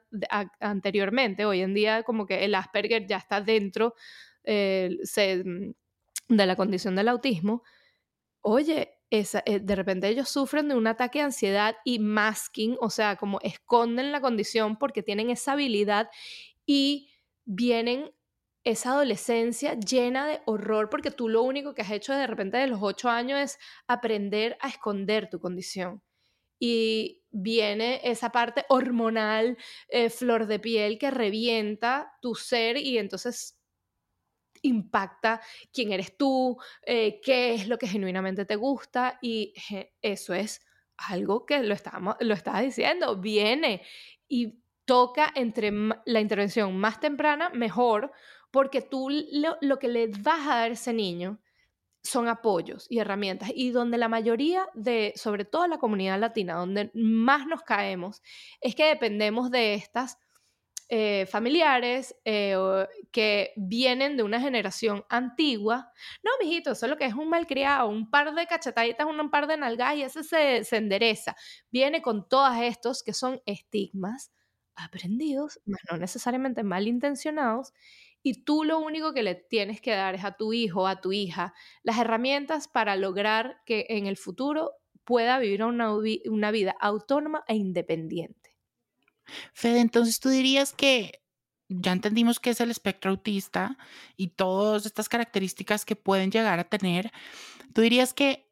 [0.59, 3.95] anteriormente, hoy en día como que el Asperger ya está dentro
[4.43, 7.63] eh, mm, de la condición del autismo,
[8.41, 9.25] oye, eh,
[9.59, 14.11] de repente ellos sufren de un ataque de ansiedad y masking, o sea, como esconden
[14.11, 16.07] la condición porque tienen esa habilidad
[16.67, 17.09] y
[17.45, 18.11] vienen
[18.69, 22.67] esa adolescencia llena de horror porque tú lo único que has hecho de repente de
[22.67, 26.03] los ocho años es aprender a esconder tu condición.
[26.59, 33.57] Y viene esa parte hormonal, eh, flor de piel, que revienta tu ser y entonces
[34.63, 35.39] impacta
[35.71, 39.53] quién eres tú, eh, qué es lo que genuinamente te gusta y
[40.01, 40.65] eso es
[40.97, 43.83] algo que lo, estamos, lo estás diciendo, viene
[44.27, 45.71] y toca entre
[46.05, 48.11] la intervención más temprana, mejor,
[48.57, 49.11] porque tú
[49.61, 51.39] lo, que le vas a dar ese niño
[52.01, 56.89] son apoyos y herramientas y donde la mayoría de, sobre todo la comunidad latina, donde
[56.95, 58.23] más nos caemos,
[58.59, 60.17] es que dependemos de estas
[60.89, 62.57] eh, familiares eh,
[63.11, 65.91] que vienen de una generación antigua.
[66.23, 69.45] No, mijito, eso es lo que es un malcriado, un par de cachetaditas, un par
[69.45, 71.35] de nalgas y ese se, endereza.
[71.69, 74.31] Viene con todos estos que son estigmas
[74.73, 77.71] aprendidos, no necesariamente malintencionados,
[78.23, 81.11] y tú lo único que le tienes que dar es a tu hijo, a tu
[81.11, 81.53] hija,
[81.83, 85.93] las herramientas para lograr que en el futuro pueda vivir una,
[86.25, 88.55] una vida autónoma e independiente.
[89.53, 91.21] Fede, entonces tú dirías que
[91.69, 93.77] ya entendimos que es el espectro autista
[94.15, 97.11] y todas estas características que pueden llegar a tener,
[97.73, 98.46] tú dirías que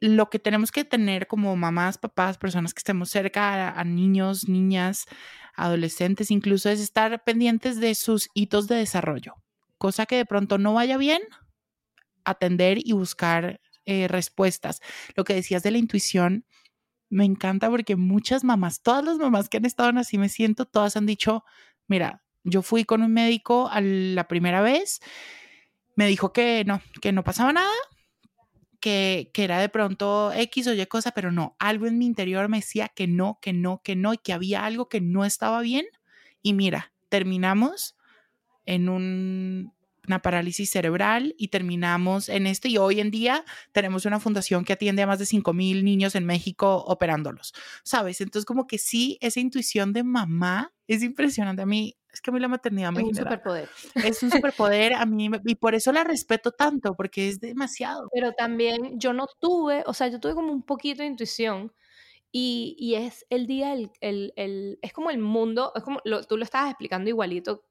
[0.00, 5.06] lo que tenemos que tener como mamás, papás, personas que estemos cerca a, niños, niñas,
[5.54, 9.34] adolescentes, incluso es estar pendientes de sus hitos de desarrollo,
[9.76, 11.22] cosa que de pronto no vaya bien,
[12.24, 14.80] atender y buscar eh, respuestas.
[15.16, 16.44] Lo que decías de la intuición,
[17.10, 20.66] me encanta porque muchas mamás, todas las mamás que han estado en así me siento,
[20.66, 21.44] todas han dicho,
[21.86, 25.00] mira, yo fui con un médico a la primera vez,
[25.96, 27.74] me dijo que no, que no pasaba nada,
[28.80, 32.58] que, era de pronto X o Y cosa, pero no, algo en mi interior me
[32.58, 35.86] decía que no, que no, que no, y que había algo que no estaba bien.
[36.42, 37.96] Y mira, terminamos
[38.66, 39.72] en
[40.08, 42.68] una parálisis cerebral y terminamos en esto.
[42.68, 46.14] Y hoy en día tenemos una fundación que atiende a más de 5 mil niños
[46.14, 48.20] en México operándolos, ¿sabes?
[48.20, 51.62] Entonces, como que sí, esa intuición de mamá es impresionante.
[51.62, 53.68] A mí es que a mí la maternidad me Es un superpoder.
[53.94, 58.08] Es un superpoder a mí y por eso la respeto tanto, porque es demasiado.
[58.12, 61.72] Pero también yo no tuve, o sea, yo tuve como un poquito de intuición
[62.32, 66.24] y, y es el día, el, el, el, es como el mundo, es como lo,
[66.24, 67.64] tú lo estabas explicando igualito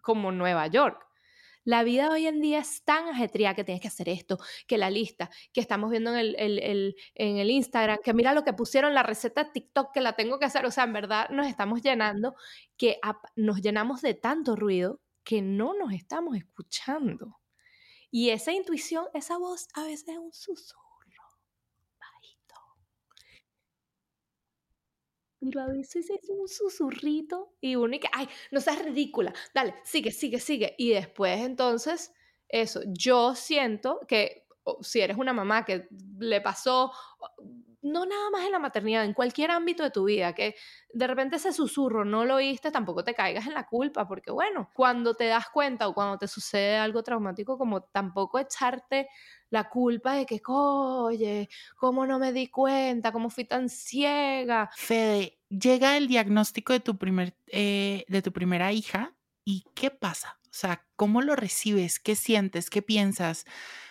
[0.00, 1.06] como Nueva York.
[1.64, 4.90] La vida hoy en día es tan ajetreada que tienes que hacer esto, que la
[4.90, 8.94] lista, que estamos viendo en el, el, en el Instagram, que mira lo que pusieron,
[8.94, 10.66] la receta TikTok, que la tengo que hacer.
[10.66, 12.34] O sea, en verdad nos estamos llenando,
[12.76, 12.98] que
[13.36, 17.38] nos llenamos de tanto ruido que no nos estamos escuchando.
[18.10, 20.81] Y esa intuición, esa voz a veces es un susurro.
[25.42, 29.74] Pero a veces es un susurrito y uno y que, ay, no seas ridícula, dale,
[29.84, 30.74] sigue, sigue, sigue.
[30.78, 32.12] Y después entonces
[32.48, 34.46] eso, yo siento que
[34.82, 36.92] si eres una mamá que le pasó,
[37.82, 40.54] no nada más en la maternidad, en cualquier ámbito de tu vida, que
[40.92, 44.70] de repente ese susurro no lo oíste, tampoco te caigas en la culpa, porque bueno,
[44.74, 49.08] cuando te das cuenta o cuando te sucede algo traumático, como tampoco echarte
[49.52, 53.12] la culpa de que, oye, ¿cómo no me di cuenta?
[53.12, 54.70] ¿Cómo fui tan ciega?
[54.74, 60.38] Fede, llega el diagnóstico de tu, primer, eh, de tu primera hija y ¿qué pasa?
[60.44, 62.00] O sea, ¿cómo lo recibes?
[62.00, 62.70] ¿Qué sientes?
[62.70, 63.44] ¿Qué piensas?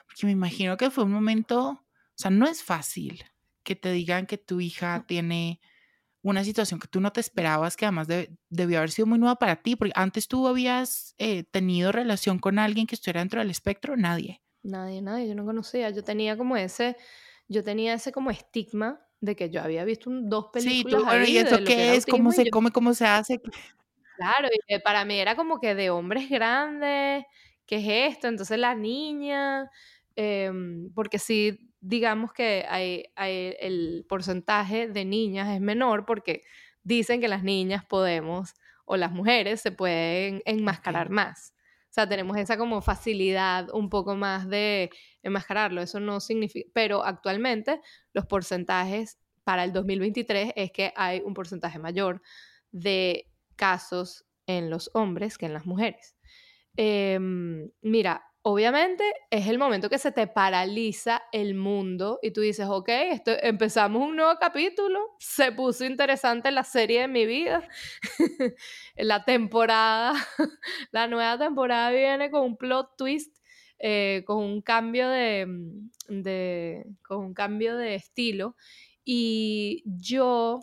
[0.07, 3.23] Porque me imagino que fue un momento, o sea, no es fácil
[3.61, 5.61] que te digan que tu hija tiene
[6.23, 8.07] una situación que tú no te esperabas, que además
[8.49, 12.57] debió haber sido muy nueva para ti, porque antes tú habías eh, tenido relación con
[12.57, 14.41] alguien que estuviera dentro del espectro, nadie.
[14.63, 15.89] Nadie, nadie, yo no conocía.
[15.89, 16.97] Yo tenía como ese,
[17.47, 21.01] yo tenía ese como estigma de que yo había visto dos películas.
[21.01, 22.05] Sí, tú, ¿y eso qué es?
[22.05, 22.71] ¿Cómo se come?
[22.71, 23.39] ¿Cómo se hace?
[24.17, 27.25] Claro, y para mí era como que de hombres grandes,
[27.65, 28.27] ¿qué es esto?
[28.27, 29.69] Entonces la niña,
[30.15, 36.43] em, porque sí, digamos que hay, hay, el porcentaje de niñas es menor porque
[36.83, 38.53] dicen que las niñas podemos,
[38.85, 41.55] o las mujeres se pueden enmascarar más.
[41.91, 44.89] O sea, tenemos esa como facilidad un poco más de
[45.23, 45.81] enmascararlo.
[45.81, 47.81] Eso no significa, pero actualmente
[48.13, 52.21] los porcentajes para el 2023 es que hay un porcentaje mayor
[52.71, 56.15] de casos en los hombres que en las mujeres.
[56.77, 62.67] Em, mira, obviamente es el momento que se te paraliza el mundo y tú dices,
[62.67, 67.67] ok, esto, empezamos un nuevo capítulo, se puso interesante la serie de mi vida,
[68.95, 70.13] la temporada,
[70.91, 73.37] la nueva temporada viene con un plot twist,
[73.77, 78.55] eh, con un cambio de, mm, de, con un cambio de estilo.
[79.03, 80.59] Y yo,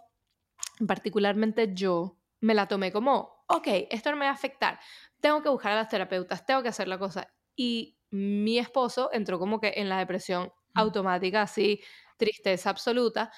[0.86, 4.78] particularmente yo, me la tomé como, ok, esto no me va a afectar,
[5.20, 9.38] tengo que buscar a las terapeutas, tengo que hacer la cosa y mi esposo entró
[9.38, 11.80] como que en la depresión automática, así,
[12.16, 13.32] tristeza absoluta,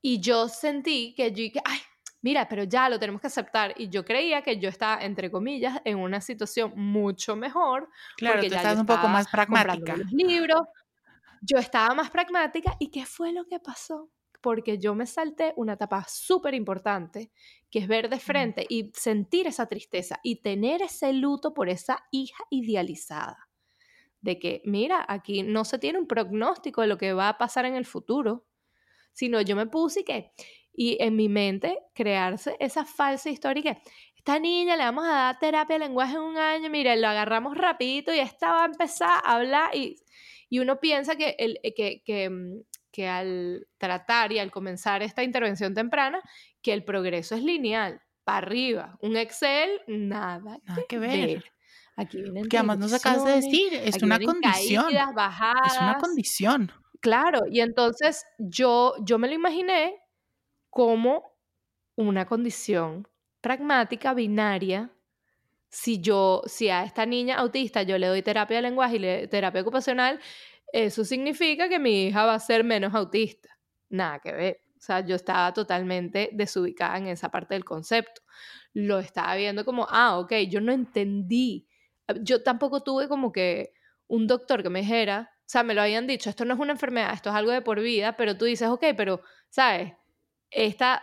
[0.00, 1.78] y yo sentí que yo dije, ay,
[2.22, 3.74] mira, pero ya lo tenemos que aceptar.
[3.76, 7.90] Y yo creía que yo estaba, entre comillas, en una situación mucho mejor.
[8.16, 9.96] Claro, porque ya un poco más pragmática.
[9.96, 10.62] Los libros,
[11.42, 12.76] yo estaba más pragmática.
[12.78, 14.10] ¿Y qué fue lo que pasó?
[14.40, 17.30] Porque yo me salté una etapa súper importante,
[17.70, 22.04] que es ver de frente y sentir esa tristeza y tener ese luto por esa
[22.10, 23.45] hija idealizada
[24.26, 27.64] de que, mira, aquí no se tiene un pronóstico de lo que va a pasar
[27.64, 28.44] en el futuro,
[29.12, 30.32] sino yo me puse y que,
[30.74, 33.78] y en mi mente crearse esa falsa historia y que
[34.16, 37.56] esta niña le vamos a dar terapia de lenguaje en un año, mire, lo agarramos
[37.56, 39.96] rapidito y esta va a empezar a hablar y,
[40.50, 45.22] y uno piensa que, el, que, que, mm, que al tratar y al comenzar esta
[45.22, 46.20] intervención temprana,
[46.60, 51.44] que el progreso es lineal, para arriba, un Excel, nada, nada que, ver.
[51.96, 54.86] Aquí vienen que además nos acabas de decir, es una condición.
[54.94, 56.70] Es una condición.
[57.00, 59.94] Claro, y entonces yo, yo me lo imaginé
[60.68, 61.36] como
[61.94, 63.08] una condición
[63.40, 64.92] pragmática, binaria.
[65.68, 69.62] Si yo, si a esta niña autista yo le doy terapia de lenguaje y terapia
[69.62, 70.20] ocupacional,
[70.72, 73.48] eso significa que mi hija va a ser menos autista.
[73.88, 74.60] Nada que ver.
[74.76, 78.20] O sea, yo estaba totalmente desubicada en esa parte del concepto.
[78.74, 81.66] Lo estaba viendo como, ah, ok, yo no entendí
[82.22, 83.72] yo tampoco tuve como que
[84.08, 86.72] un doctor que me dijera, o sea, me lo habían dicho, esto no es una
[86.72, 89.92] enfermedad, esto es algo de por vida, pero tú dices, ok, pero, ¿sabes?
[90.50, 91.02] Esta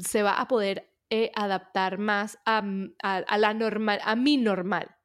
[0.00, 2.62] se va a poder eh, adaptar más a,
[3.02, 4.96] a, la normal, a mi normal.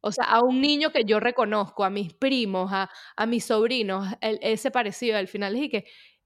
[0.00, 4.08] O sea, a un niño que yo reconozco, a mis primos, a, a mis sobrinos,
[4.20, 5.16] ese parecido.
[5.18, 5.84] Al final es que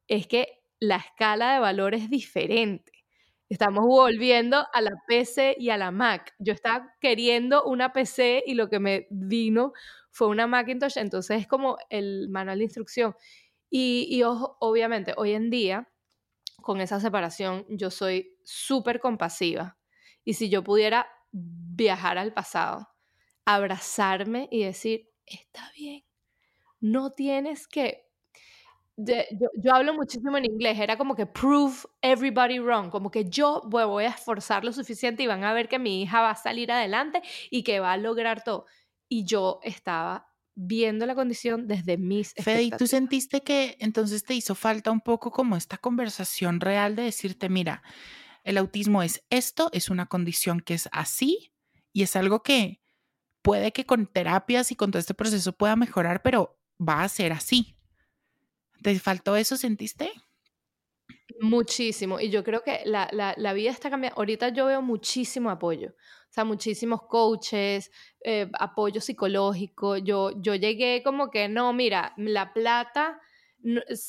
[0.08, 2.92] es que la escala de valor es diferente.
[3.48, 6.34] Estamos volviendo a la PC y a la Mac.
[6.38, 9.72] Yo estaba queriendo una PC y lo que me vino
[10.10, 13.14] fue una Macintosh, entonces es como el manual de instrucción.
[13.70, 15.88] Y, y obviamente hoy en día,
[16.62, 19.78] con esa separación, yo soy súper compasiva.
[20.24, 22.88] Y si yo pudiera viajar al pasado,
[23.44, 26.02] abrazarme y decir, está bien,
[26.80, 28.05] no tienes que
[28.96, 34.04] yo, hablo muchísimo en inglés, era como que prove everybody wrong, como que yo voy,
[34.04, 37.22] a esforzar lo suficiente y van a ver que mi hija va a salir adelante
[37.50, 38.66] y que va a lograr todo.
[39.08, 44.34] Y yo estaba viendo la condición desde mis Fede, ¿y tú sentiste que entonces te
[44.34, 47.82] hizo falta un poco como esta conversación real de decirte, mira,
[48.42, 51.52] el autismo es esto, es una condición que es así
[51.92, 52.80] y es algo que
[53.42, 57.32] puede que con terapias y con todo este proceso pueda mejorar, pero va a ser
[57.32, 57.75] así.
[58.82, 60.10] ¿Te faltó eso, sentiste?
[61.40, 62.20] Muchísimo.
[62.20, 64.18] Y yo creo que la, la, la vida está cambiando.
[64.18, 65.90] Ahorita yo veo muchísimo apoyo.
[65.90, 69.96] O sea, muchísimos coaches, eh, apoyo psicológico.
[69.96, 73.20] Yo, yo llegué como que, no, mira, la plata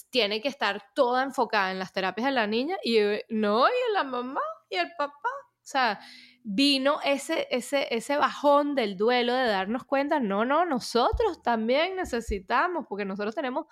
[0.09, 2.99] tiene que estar toda enfocada en las terapias de la niña y
[3.29, 5.29] no, y en la mamá y el papá.
[5.67, 5.99] O sea,
[6.43, 12.85] vino ese, ese, ese bajón del duelo de darnos cuenta, no, no, nosotros también necesitamos,
[12.87, 13.65] porque nosotros tenemos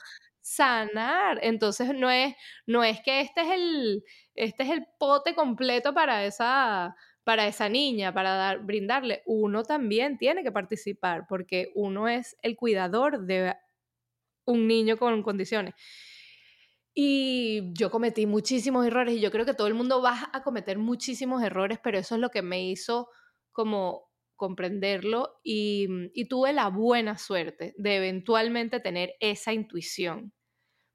[0.46, 1.40] sanar.
[1.42, 2.36] Entonces no es,
[2.68, 4.04] no es que este es el,
[4.36, 9.24] este es el pote completo para esa, para esa niña, para dar, brindarle.
[9.26, 13.56] Uno también tiene que participar, porque uno es el cuidador de
[14.46, 15.74] un niño con condiciones.
[16.94, 20.78] Y yo cometí muchísimos errores y yo creo que todo el mundo va a cometer
[20.78, 23.10] muchísimos errores, pero eso es lo que me hizo
[23.52, 30.34] como comprenderlo y, y tuve la buena suerte de eventualmente tener esa intuición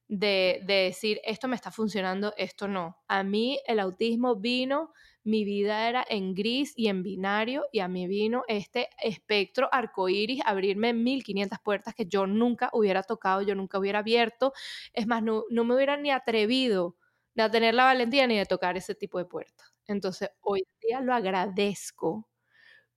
[0.09, 2.97] de, de, decir, esto me está funcionando, esto no.
[3.07, 7.89] A mí el autismo vino mi vida era en gris y en binario y a
[7.89, 13.79] mí vino este espectro arcoíris, abrirme 1500 puertas que yo nunca hubiera tocado, yo nunca
[13.79, 14.53] hubiera abierto.
[14.93, 16.97] Es más, no, no me hubiera ni atrevido
[17.37, 19.75] a tener la valentía ni de tocar ese tipo de puertas.
[19.87, 22.29] Entonces, hoy día lo agradezco,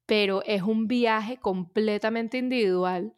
[0.05, 3.13] pero es un viaje completamente individual.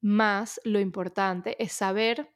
[0.00, 2.32] Más lo importante es saber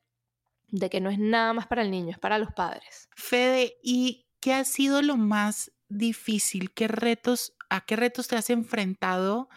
[0.68, 3.08] de que no es nada más para el niño, es para los padres.
[3.14, 6.72] Fede, ¿y qué ha sido lo más difícil?
[6.72, 9.48] ¿Qué retos, a qué retos te has enfrentado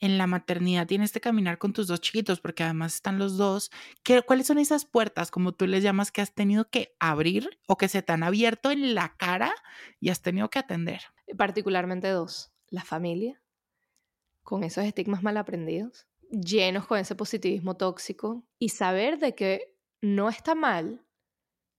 [0.00, 2.40] en la maternidad tienes que caminar con tus dos chiquitos?
[2.40, 3.70] Porque además están los dos.
[4.02, 7.76] ¿Qué, ¿Cuáles son esas puertas, como tú les llamas, que has tenido que abrir o
[7.76, 9.54] que se te han abierto en la cara
[10.00, 11.02] y has tenido que atender?
[11.38, 12.50] Particularmente dos.
[12.68, 13.40] La familia,
[14.44, 20.28] con esos estigmas mal aprendidos, llenos con ese positivismo tóxico y saber de que no
[20.28, 21.04] está mal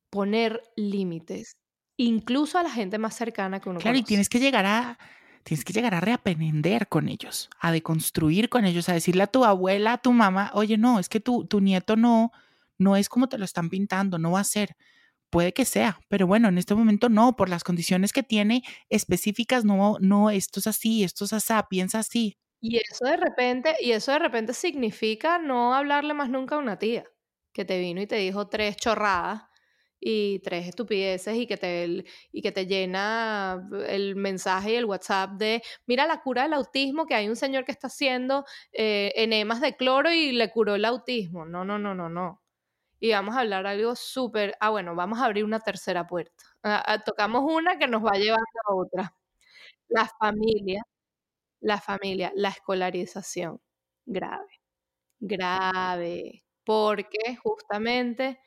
[0.10, 1.56] poner límites
[1.98, 4.98] incluso a la gente más cercana que uno Claro, y tienes que llegar a
[5.44, 9.46] tienes que llegar a reaprender con ellos, a deconstruir con ellos, a decirle a tu
[9.46, 12.32] abuela, a tu mamá, oye, no, es que tu, tu nieto no,
[12.80, 14.76] no es como te lo están pintando, no va a ser.
[15.30, 19.66] Puede que sea, pero bueno, en este momento no, por las condiciones que tiene específicas,
[19.66, 22.40] no, no, esto es así, esto es así, piensa así.
[22.62, 26.80] Y eso de repente, y eso de repente significa no hablarle más nunca a una
[26.80, 27.06] tía
[27.54, 29.44] que te vino y te dijo tres chorradas
[30.00, 35.32] y tres estupideces y que te, y que te llena el mensaje y el WhatsApp
[35.34, 39.62] de, mira la cura del autismo, que hay un señor que está haciendo eh, enemas
[39.62, 41.46] de cloro y le curó el autismo.
[41.46, 42.42] No, no, no, no, no.
[43.00, 46.44] Y vamos a hablar algo súper, ah, bueno, vamos a abrir una tercera puerta.
[46.64, 49.14] Ah, ah, tocamos una que nos va llevando a otra.
[49.90, 50.82] La familia,
[51.66, 53.60] la familia, la escolarización,
[54.06, 54.62] grave,
[55.20, 58.40] grave, porque justamente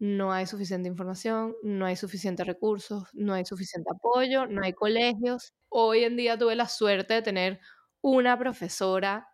[0.00, 5.54] no hay suficiente información, no hay suficientes recursos, no hay suficiente apoyo, no hay colegios.
[5.68, 7.60] Hoy en día tuve la suerte de tener
[8.00, 9.28] una profesora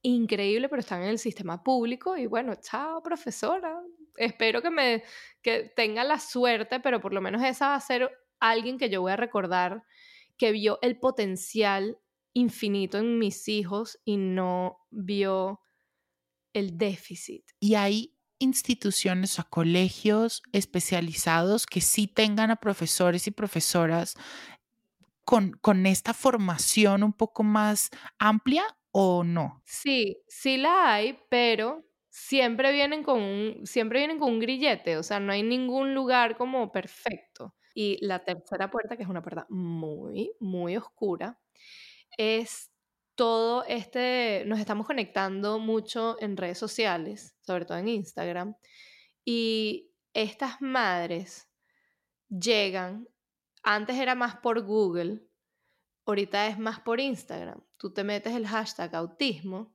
[0.00, 3.78] increíble, pero está en el sistema público y bueno, chao profesora.
[4.16, 5.04] Espero que me
[5.42, 8.10] que tenga la suerte, pero por lo menos esa va a ser
[8.40, 9.84] alguien que yo voy a recordar
[10.38, 11.98] que vio el potencial
[12.34, 15.60] infinito en mis hijos y no vio
[16.52, 17.44] el déficit.
[17.60, 24.16] Y ahí instituciones o colegios especializados que sí tengan a profesores y profesoras
[25.24, 29.62] con, con esta formación un poco más amplia o no?
[29.64, 35.02] Sí, sí la hay, pero siempre vienen con un, siempre vienen con un grillete, o
[35.02, 37.54] sea, no hay ningún lugar como perfecto.
[37.74, 41.40] Y la tercera puerta, que es una puerta muy, muy oscura,
[42.16, 42.70] es
[43.14, 48.56] todo este, nos estamos conectando mucho en redes sociales, sobre todo en Instagram,
[49.24, 51.48] y estas madres
[52.28, 53.08] llegan,
[53.62, 55.22] antes era más por Google,
[56.06, 57.62] ahorita es más por Instagram.
[57.78, 59.74] Tú te metes el hashtag autismo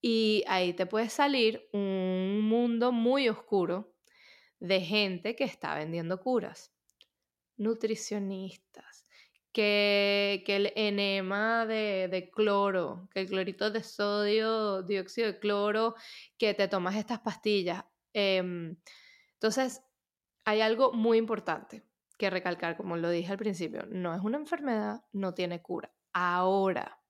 [0.00, 3.94] y ahí te puede salir un mundo muy oscuro
[4.60, 6.72] de gente que está vendiendo curas,
[7.56, 8.93] nutricionistas
[9.54, 15.94] que, el enema de, cloro, que el clorito de sodio, dióxido de cloro,
[16.36, 17.84] que te tomas estas pastillas.
[18.12, 18.76] Em,
[19.34, 19.82] entonces,
[20.44, 21.84] hay algo muy importante
[22.18, 25.94] que recalcar, como lo dije al principio, no es una enfermedad, no tiene cura.
[26.12, 27.00] Ahora,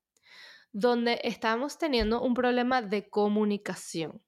[0.70, 4.22] donde estamos teniendo un problema de comunicación,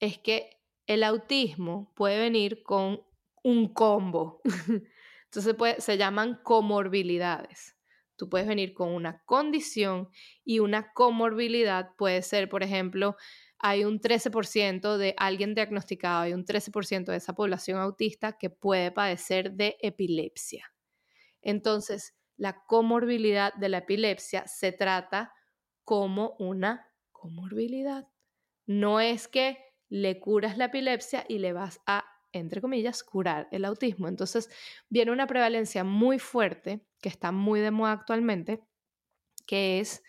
[0.00, 3.00] es que el autismo puede venir con
[3.44, 4.42] un combo.
[5.36, 7.76] Entonces se llaman comorbilidades.
[8.16, 10.08] Tú puedes venir con una condición
[10.44, 13.16] y una comorbilidad puede ser, por ejemplo,
[13.58, 18.92] hay un 13% de alguien diagnosticado, hay un 13% de esa población autista que puede
[18.92, 20.72] padecer de epilepsia.
[21.42, 25.32] Entonces, la comorbilidad de la epilepsia se trata
[25.82, 28.06] como una comorbilidad.
[28.66, 29.58] No es que
[29.88, 32.04] le curas la epilepsia y le vas a,
[32.34, 34.08] entre comillas, curar el autismo.
[34.08, 34.50] Entonces
[34.88, 38.62] viene una prevalencia muy fuerte, que está muy de moda actualmente,
[39.46, 40.02] que es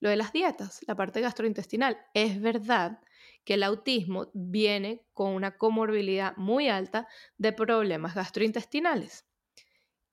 [0.00, 1.98] lo de las dietas, la parte gastrointestinal.
[2.14, 3.00] Es verdad
[3.44, 7.08] que el autismo viene con una comorbilidad muy alta
[7.38, 9.26] de problemas gastrointestinales.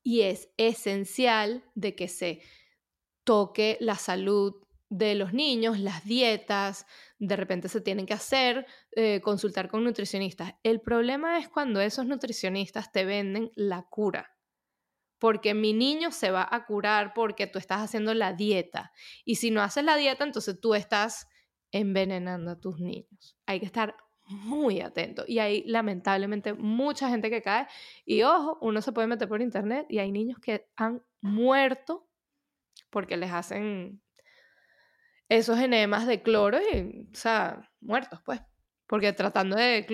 [0.03, 2.41] Y es esencial de que se
[3.23, 4.55] toque la salud
[4.89, 6.85] de los niños, las dietas,
[7.19, 10.55] de repente se tienen que hacer, eh, consultar con nutricionistas.
[10.63, 14.35] El problema es cuando esos nutricionistas te venden la cura.
[15.19, 18.91] Porque mi niño se va a curar porque tú estás haciendo la dieta.
[19.25, 21.27] Y si no haces la dieta, entonces tú estás
[21.71, 23.37] envenenando a tus niños.
[23.45, 23.95] Hay que estar
[24.29, 25.25] muy atento.
[25.27, 27.67] Y hay lamentablemente mucha gente que cae.
[28.05, 32.07] Y ojo, uno se puede meter por internet y hay niños que han muerto
[32.89, 34.01] porque les hacen
[35.29, 38.41] esos enemas de cloro y, o sea, muertos, pues.
[38.87, 39.85] Porque tratando de,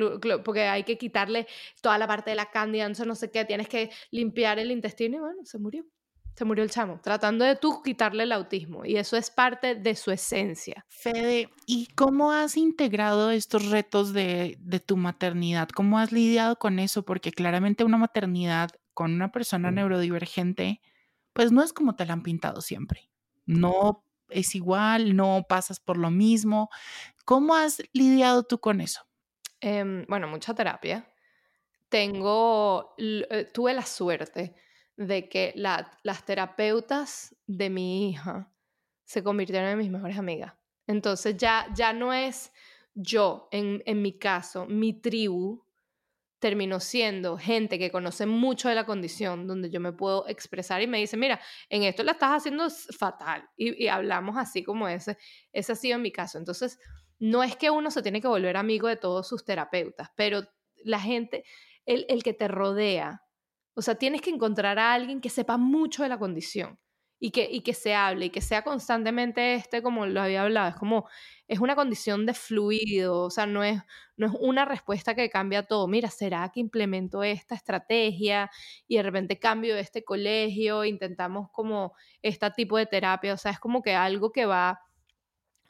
[0.46, 1.48] porque hay que quitarle
[1.82, 5.20] toda la parte de la cándida, no sé qué, tienes que limpiar el intestino y
[5.20, 5.86] bueno, se murió.
[6.34, 8.86] Se murió el chamo, tratando de tú quitarle el autismo.
[8.86, 10.86] Y eso es parte de su esencia.
[10.90, 15.70] Fede, ¿y cómo has integrado estos retos de, de tu maternidad?
[15.70, 17.04] ¿Cómo has lidiado con eso?
[17.04, 20.82] Porque claramente una maternidad con una persona neurodivergente,
[21.34, 23.10] pues no es como te la han pintado siempre.
[23.46, 26.70] No es igual, no pasas por lo mismo.
[27.26, 29.02] ¿Cómo has lidiado tú con eso?
[29.60, 31.12] Em, bueno, mucha terapia.
[31.90, 34.56] Tengo, eh, tuve la suerte
[34.98, 38.52] de que las terapeutas de mi hija
[39.04, 40.54] se convirtieron en mis mejores amigas.
[40.88, 42.52] Entonces ya, ya no es
[42.94, 45.65] yo, en mi caso, mi tribu,
[46.46, 50.86] terminó siendo gente que conoce mucho de la condición, donde yo me puedo expresar y
[50.86, 53.50] me dice, mira, en esto la estás haciendo fatal.
[53.58, 55.18] Y, hablamos así como ese.
[55.52, 56.38] Ese ha sido mi caso.
[56.38, 56.78] Entonces,
[57.18, 60.48] no es que uno se tiene que volver amigo de todos sus terapeutas, pero
[60.84, 61.46] la gente,
[61.84, 63.24] el, el que te rodea,
[63.74, 66.80] o sea, tienes que encontrar a alguien que sepa mucho de la condición
[67.20, 70.70] y que, y que se hable y que sea constantemente este, como lo había hablado,
[70.70, 71.08] es como,
[71.48, 73.82] es una condición de fluido, o sea, no es,
[74.18, 75.88] no es una respuesta que cambia todo.
[75.88, 78.52] Mira, ¿será que implemento esta estrategia
[78.88, 83.34] y de repente cambio este colegio, intentamos como este tipo de terapia?
[83.34, 84.82] O sea, es como que algo que va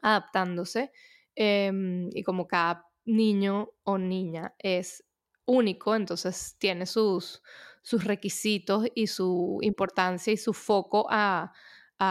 [0.01, 0.91] adaptándose
[1.35, 5.04] em, y como cada niño o niña es
[5.45, 7.41] único, entonces tiene sus,
[7.91, 11.51] requisitos y su importancia y su foco a,
[11.99, 12.03] mm,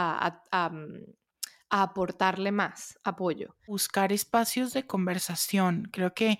[1.71, 3.57] a, aportarle más apoyo.
[3.67, 5.89] Buscar espacios de conversación.
[5.93, 6.39] Creo que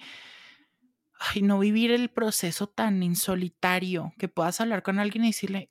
[1.43, 5.71] no vivir el proceso tan insolitario que puedas hablar con alguien y decirle,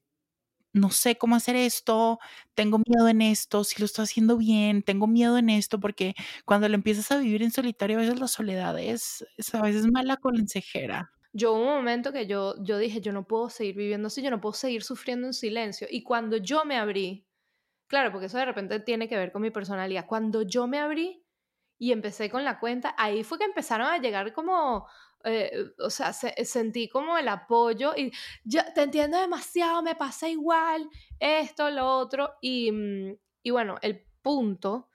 [0.74, 2.20] no sé cómo hacer esto,
[2.56, 6.16] tengo miedo en esto, si lo estoy haciendo bien, tengo miedo en esto, porque
[6.46, 9.86] cuando lo empiezas a vivir en solitario, a veces la soledad es, es a veces
[9.92, 14.08] mala consejera yo hubo un momento que yo, yo dije, yo no puedo seguir viviendo
[14.08, 15.88] así, yo no puedo seguir sufriendo en silencio.
[15.90, 17.28] Y cuando yo me abrí,
[17.88, 21.26] claro, porque eso de repente tiene que ver con mi personalidad, cuando yo me abrí
[21.80, 24.88] y empecé con la cuenta, ahí fue que empezaron a llegar como,
[25.24, 28.12] eh, o sea, sentí como el apoyo y
[28.44, 30.88] ya te entiendo demasiado, me pasa igual,
[31.20, 32.36] esto, lo otro.
[32.42, 34.90] Y, mm, y bueno, el punto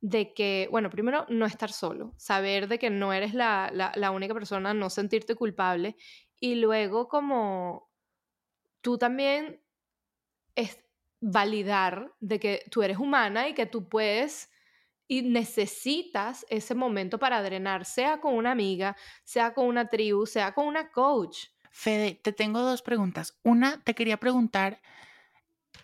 [0.00, 4.34] de que, bueno, primero no estar solo, saber de que no eres la, la, única
[4.34, 5.96] persona, no sentirte culpable
[6.38, 7.90] y luego como
[8.80, 9.60] tú también
[10.54, 10.78] es
[11.20, 14.50] validar de que tú eres humana y que tú puedes
[15.08, 20.52] y necesitas ese momento para drenar, sea con una amiga, sea con una tribu, sea
[20.52, 21.46] con una coach.
[21.70, 23.38] Fede, te tengo dos preguntas.
[23.42, 24.80] Una, te quería preguntar,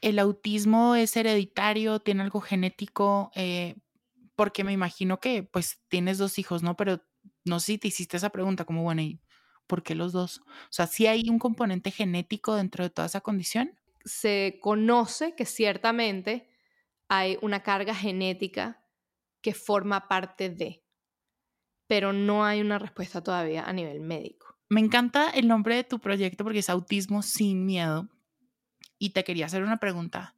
[0.03, 2.01] ¿el autismo es hereditario?
[2.01, 3.31] ¿Tiene algo genético?
[3.35, 3.77] Eh,
[4.37, 6.77] porque me imagino que pues tienes dos hijos, ¿no?
[6.77, 7.03] Pero
[7.45, 9.21] no sé si te hiciste esa pregunta, como bueno, ¿y
[9.67, 10.41] por qué los dos?
[10.41, 13.79] O sea, ¿sí hay un componente genético dentro de toda esa condición?
[14.05, 16.51] Se conoce que ciertamente
[17.09, 18.83] hay una carga genética
[19.41, 20.85] que forma parte de,
[21.87, 24.59] pero no hay una respuesta todavía a nivel médico.
[24.69, 28.09] Me encanta el nombre de tu proyecto porque es Autismo sin Miedo.
[28.99, 30.35] Y te quería hacer una pregunta.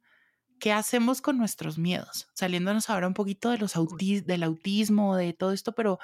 [0.59, 2.27] ¿Qué hacemos con nuestros miedos?
[2.33, 3.73] Saliéndonos ahora un poquito de los
[4.25, 5.99] del autismo, de todo esto, pero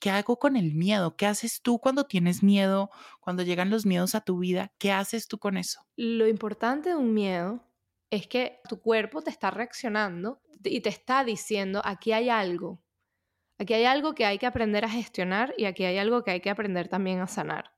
[0.00, 1.16] ¿qué hago con el miedo?
[1.16, 2.90] ¿Qué haces tú cuando tienes miedo,
[3.20, 4.72] cuando llegan los miedos a tu vida?
[4.78, 5.80] ¿Qué haces tú con eso?
[5.96, 7.64] Lo importante de un miedo
[8.10, 12.82] es que tu cuerpo te está reaccionando y te está diciendo, aquí hay algo.
[13.58, 16.40] Aquí hay algo que hay que aprender a gestionar y aquí hay algo que hay
[16.40, 17.72] que aprender también a sanar.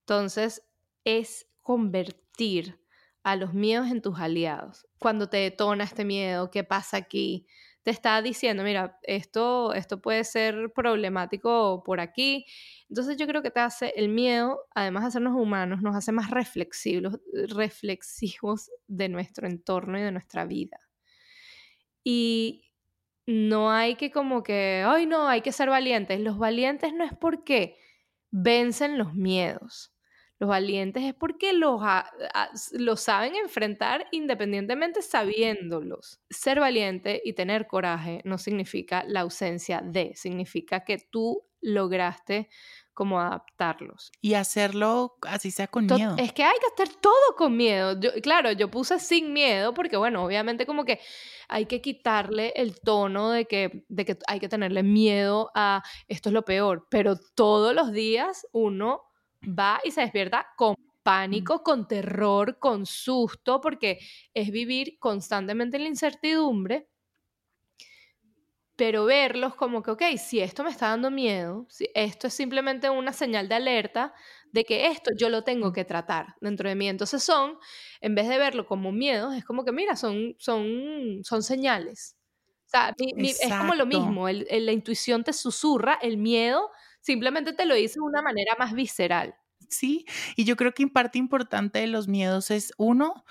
[0.00, 0.62] Entonces,
[1.04, 2.79] es convertir
[3.22, 4.86] a los miedos en tus aliados.
[4.98, 7.46] Cuando te detona este miedo, ¿qué pasa aquí?
[7.82, 12.46] Te está diciendo, mira, esto, esto puede ser problemático por aquí.
[12.88, 16.30] Entonces yo creo que te hace el miedo, además de hacernos humanos, nos hace más
[16.30, 17.18] reflexivos,
[17.48, 20.78] reflexivos de nuestro entorno y de nuestra vida.
[22.04, 22.70] Y
[23.26, 26.20] no hay que como que, ay no, hay que ser valientes.
[26.20, 27.78] Los valientes no es porque
[28.30, 29.92] vencen los miedos.
[30.40, 31.82] Los valientes es porque los,
[32.72, 36.18] los saben enfrentar independientemente sabiéndolos.
[36.30, 42.48] Ser valiente y tener coraje no significa la ausencia de, significa que tú lograste
[42.94, 44.12] como adaptarlos.
[44.22, 46.14] Y hacerlo así sea con miedo.
[46.16, 48.00] Es que hay que hacer todo con miedo.
[48.22, 51.00] claro, yo puse sin miedo porque, bueno, obviamente como que
[51.48, 56.30] hay que quitarle el tono de que, de que hay que tenerle miedo a esto
[56.30, 59.09] es lo peor, pero todos los días uno
[59.42, 63.98] va y se despierta con pánico, con terror, con susto, porque
[64.34, 66.88] es vivir constantemente en la incertidumbre
[68.80, 72.88] pero verlos como que, ok, si esto me está dando miedo, si esto es simplemente
[72.88, 74.14] una señal de alerta
[74.52, 76.88] de que esto yo lo tengo que tratar dentro de mí.
[76.88, 77.58] Entonces son,
[78.00, 82.16] en vez de verlo como miedo, es como que, mira, son, son, son señales.
[82.64, 86.70] O sea, es como lo mismo, la intuición te susurra, el miedo
[87.00, 89.34] simplemente te lo dice de una manera más visceral.
[89.68, 90.04] Sí,
[90.36, 93.24] y yo creo que parte importante de los miedos es, uno,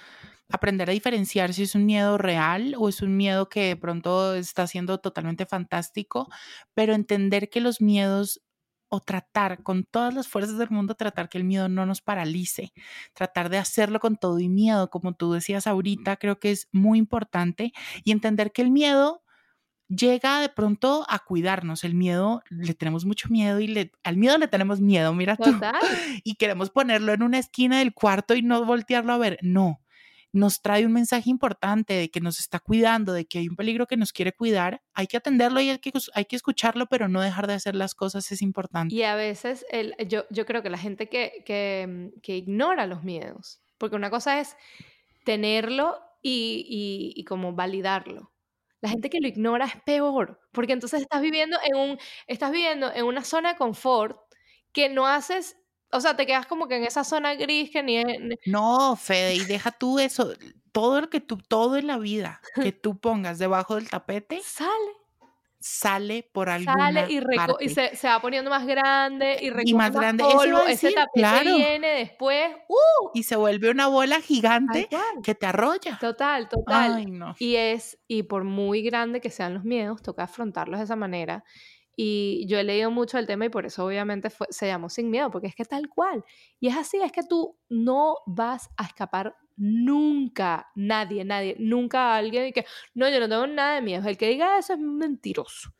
[0.49, 4.35] aprender a diferenciar si es un miedo real o es un miedo que de pronto
[4.35, 6.29] está siendo totalmente fantástico,
[6.73, 8.41] pero entender que los miedos
[8.89, 12.73] o tratar con todas las fuerzas del mundo, tratar que el miedo no nos paralice,
[13.13, 16.97] tratar de hacerlo con todo y miedo, como tú decías ahorita, creo que es muy
[16.99, 19.23] importante y entender que el miedo
[19.89, 21.83] llega de pronto a cuidarnos.
[21.83, 25.51] El miedo, le tenemos mucho miedo y le, al miedo le tenemos miedo, mira tú.
[26.23, 29.37] Y queremos ponerlo en una esquina del cuarto y no voltearlo a ver.
[29.41, 29.81] No,
[30.31, 33.87] nos trae un mensaje importante de que nos está cuidando, de que hay un peligro
[33.87, 37.21] que nos quiere cuidar, hay que atenderlo y hay que, hay que escucharlo, pero no
[37.21, 38.93] dejar de hacer las cosas es importante.
[38.93, 43.03] Y a veces el, yo, yo creo que la gente que, que, que, ignora los
[43.03, 44.55] miedos, porque una cosa es
[45.23, 48.31] tenerlo y, y, y como validarlo.
[48.81, 52.91] La gente que lo ignora es peor, porque entonces estás viviendo en un estás viviendo
[52.93, 54.17] en una zona de confort
[54.71, 55.57] que no haces
[55.91, 58.03] o sea, te quedas como que en esa zona gris que ni...
[58.45, 60.33] No, Fede, y deja tú eso,
[60.71, 64.39] todo lo que tú, todo en la vida que tú pongas debajo del tapete...
[64.43, 64.98] Sale.
[65.59, 67.65] Sale por alguna Sale y, parte.
[67.65, 70.23] y se, se, va poniendo más grande y Y más grande.
[70.23, 72.51] Polvo, ese tapete viene después...
[72.67, 73.09] ¡uh!
[73.13, 74.87] Y se vuelve una bola gigante
[75.23, 75.97] que te arrolla.
[75.99, 76.93] Total, total.
[76.95, 77.35] Ay, no.
[77.39, 81.43] Y es, y por muy grande que sean los miedos, toca afrontarlos de esa manera
[82.01, 85.29] y yo he leído mucho el tema y por eso obviamente se llamó Sin Miedo,
[85.31, 86.23] porque es que tal cual.
[86.61, 92.53] Y es así, es que tú no vas a escapar nunca, nadie, nadie, nunca alguien
[92.53, 94.07] que, no, yo no tengo nada de miedo.
[94.07, 95.73] El que diga eso es mentiroso.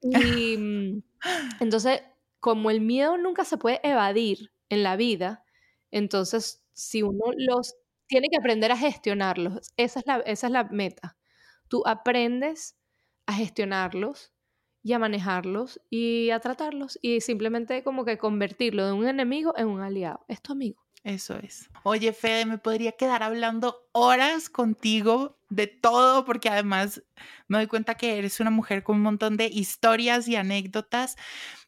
[0.00, 1.02] Y mm,
[1.60, 2.02] entonces,
[2.40, 5.44] como el miedo nunca se puede evadir en la vida,
[5.90, 7.74] entonces si uno los
[8.06, 11.16] tiene que aprender a gestionarlos, esa es la, esa es la meta.
[11.68, 12.76] Tú aprendes
[13.26, 14.32] a gestionarlos
[14.82, 19.68] y a manejarlos y a tratarlos y simplemente como que convertirlo de un enemigo en
[19.68, 20.24] un aliado.
[20.28, 20.87] Es tu amigo.
[21.08, 21.70] Eso es.
[21.84, 27.02] Oye, Fede, me podría quedar hablando horas contigo de todo, porque además
[27.48, 31.16] me doy cuenta que eres una mujer con un montón de historias y anécdotas,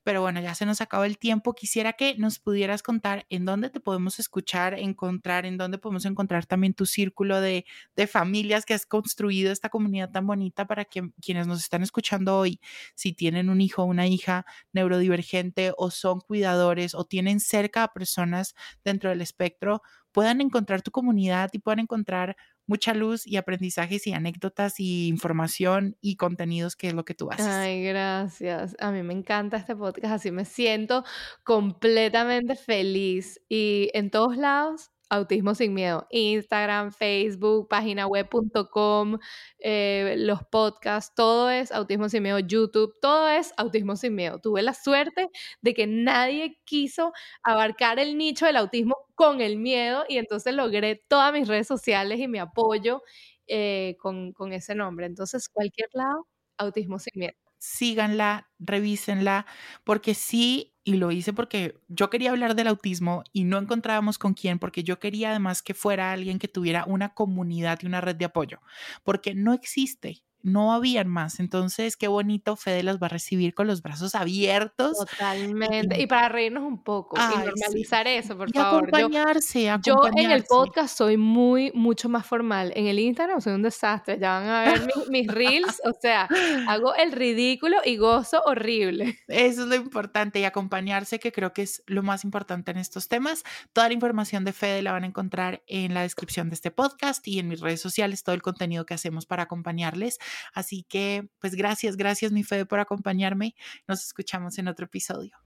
[0.03, 1.55] pero bueno, ya se nos acabó el tiempo.
[1.55, 6.47] Quisiera que nos pudieras contar en dónde te podemos escuchar, encontrar, en dónde podemos encontrar
[6.47, 7.65] también tu círculo de,
[7.97, 12.37] de familias que has construido esta comunidad tan bonita para que quienes nos están escuchando
[12.39, 12.61] hoy,
[12.95, 17.93] si tienen un hijo o una hija neurodivergente o son cuidadores o tienen cerca a
[17.93, 18.55] personas
[18.85, 19.83] dentro del espectro,
[20.13, 22.37] puedan encontrar tu comunidad y puedan encontrar
[22.67, 27.31] mucha luz y aprendizajes y anécdotas y información y contenidos que es lo que tú
[27.31, 27.47] haces.
[27.47, 28.77] Ay, gracias.
[28.79, 31.05] A mí me encanta este podcast, así me siento
[31.43, 36.07] completamente feliz y en todos lados Autismo sin miedo.
[36.11, 39.19] Instagram, Facebook, página web.com,
[39.59, 44.39] eh, los podcasts, todo es Autismo sin miedo, YouTube, todo es Autismo sin miedo.
[44.41, 45.29] Tuve la suerte
[45.63, 51.03] de que nadie quiso abarcar el nicho del autismo con el miedo y entonces logré
[51.09, 53.03] todas mis redes sociales y mi apoyo
[53.47, 55.07] eh, con, con ese nombre.
[55.07, 56.27] Entonces, cualquier lado,
[56.59, 59.47] Autismo sin miedo síganla, revísenla,
[59.85, 64.35] porque sí, y lo hice porque yo quería hablar del autismo y no encontrábamos con
[64.35, 68.17] quién, porque yo quería además que fuera alguien que tuviera una comunidad y una red
[68.17, 68.61] de apoyo,
[69.05, 71.41] porque no existe no habían más.
[71.41, 74.99] Entonces, qué bonito, Fede las va a recibir con los brazos abiertos.
[74.99, 76.01] Totalmente.
[76.01, 78.89] Y, para reírnos un poco y normalizar eso, por y favor.
[78.89, 80.17] Acompañarse, yo, acompañarse.
[80.17, 82.73] yo en el podcast soy muy, mucho más formal.
[82.75, 84.19] En el Instagram soy un desastre.
[84.19, 85.81] Ya van a ver mis, mis reels.
[85.85, 86.29] O sea,
[86.69, 89.19] hago el ridículo y gozo horrible.
[89.29, 93.09] Eso es lo importante y acompañarse, que creo que es lo más importante en estos
[93.09, 93.45] temas.
[93.73, 97.27] Toda la información de Fede la van a encontrar en la descripción de este podcast
[97.29, 100.19] y en mis redes sociales, todo el contenido que hacemos para acompañarles.
[100.55, 103.55] Así que, pues gracias, gracias mi Fede por acompañarme.
[103.87, 105.37] Nos escuchamos en otro episodio.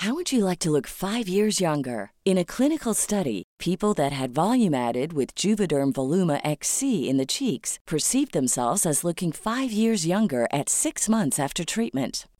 [0.00, 2.12] How would you like to look five years younger?
[2.24, 7.26] In a clinical study, people that had volume added with Juvederm Voluma XC in the
[7.26, 12.26] cheeks perceived themselves as looking five years younger at six months after treatment.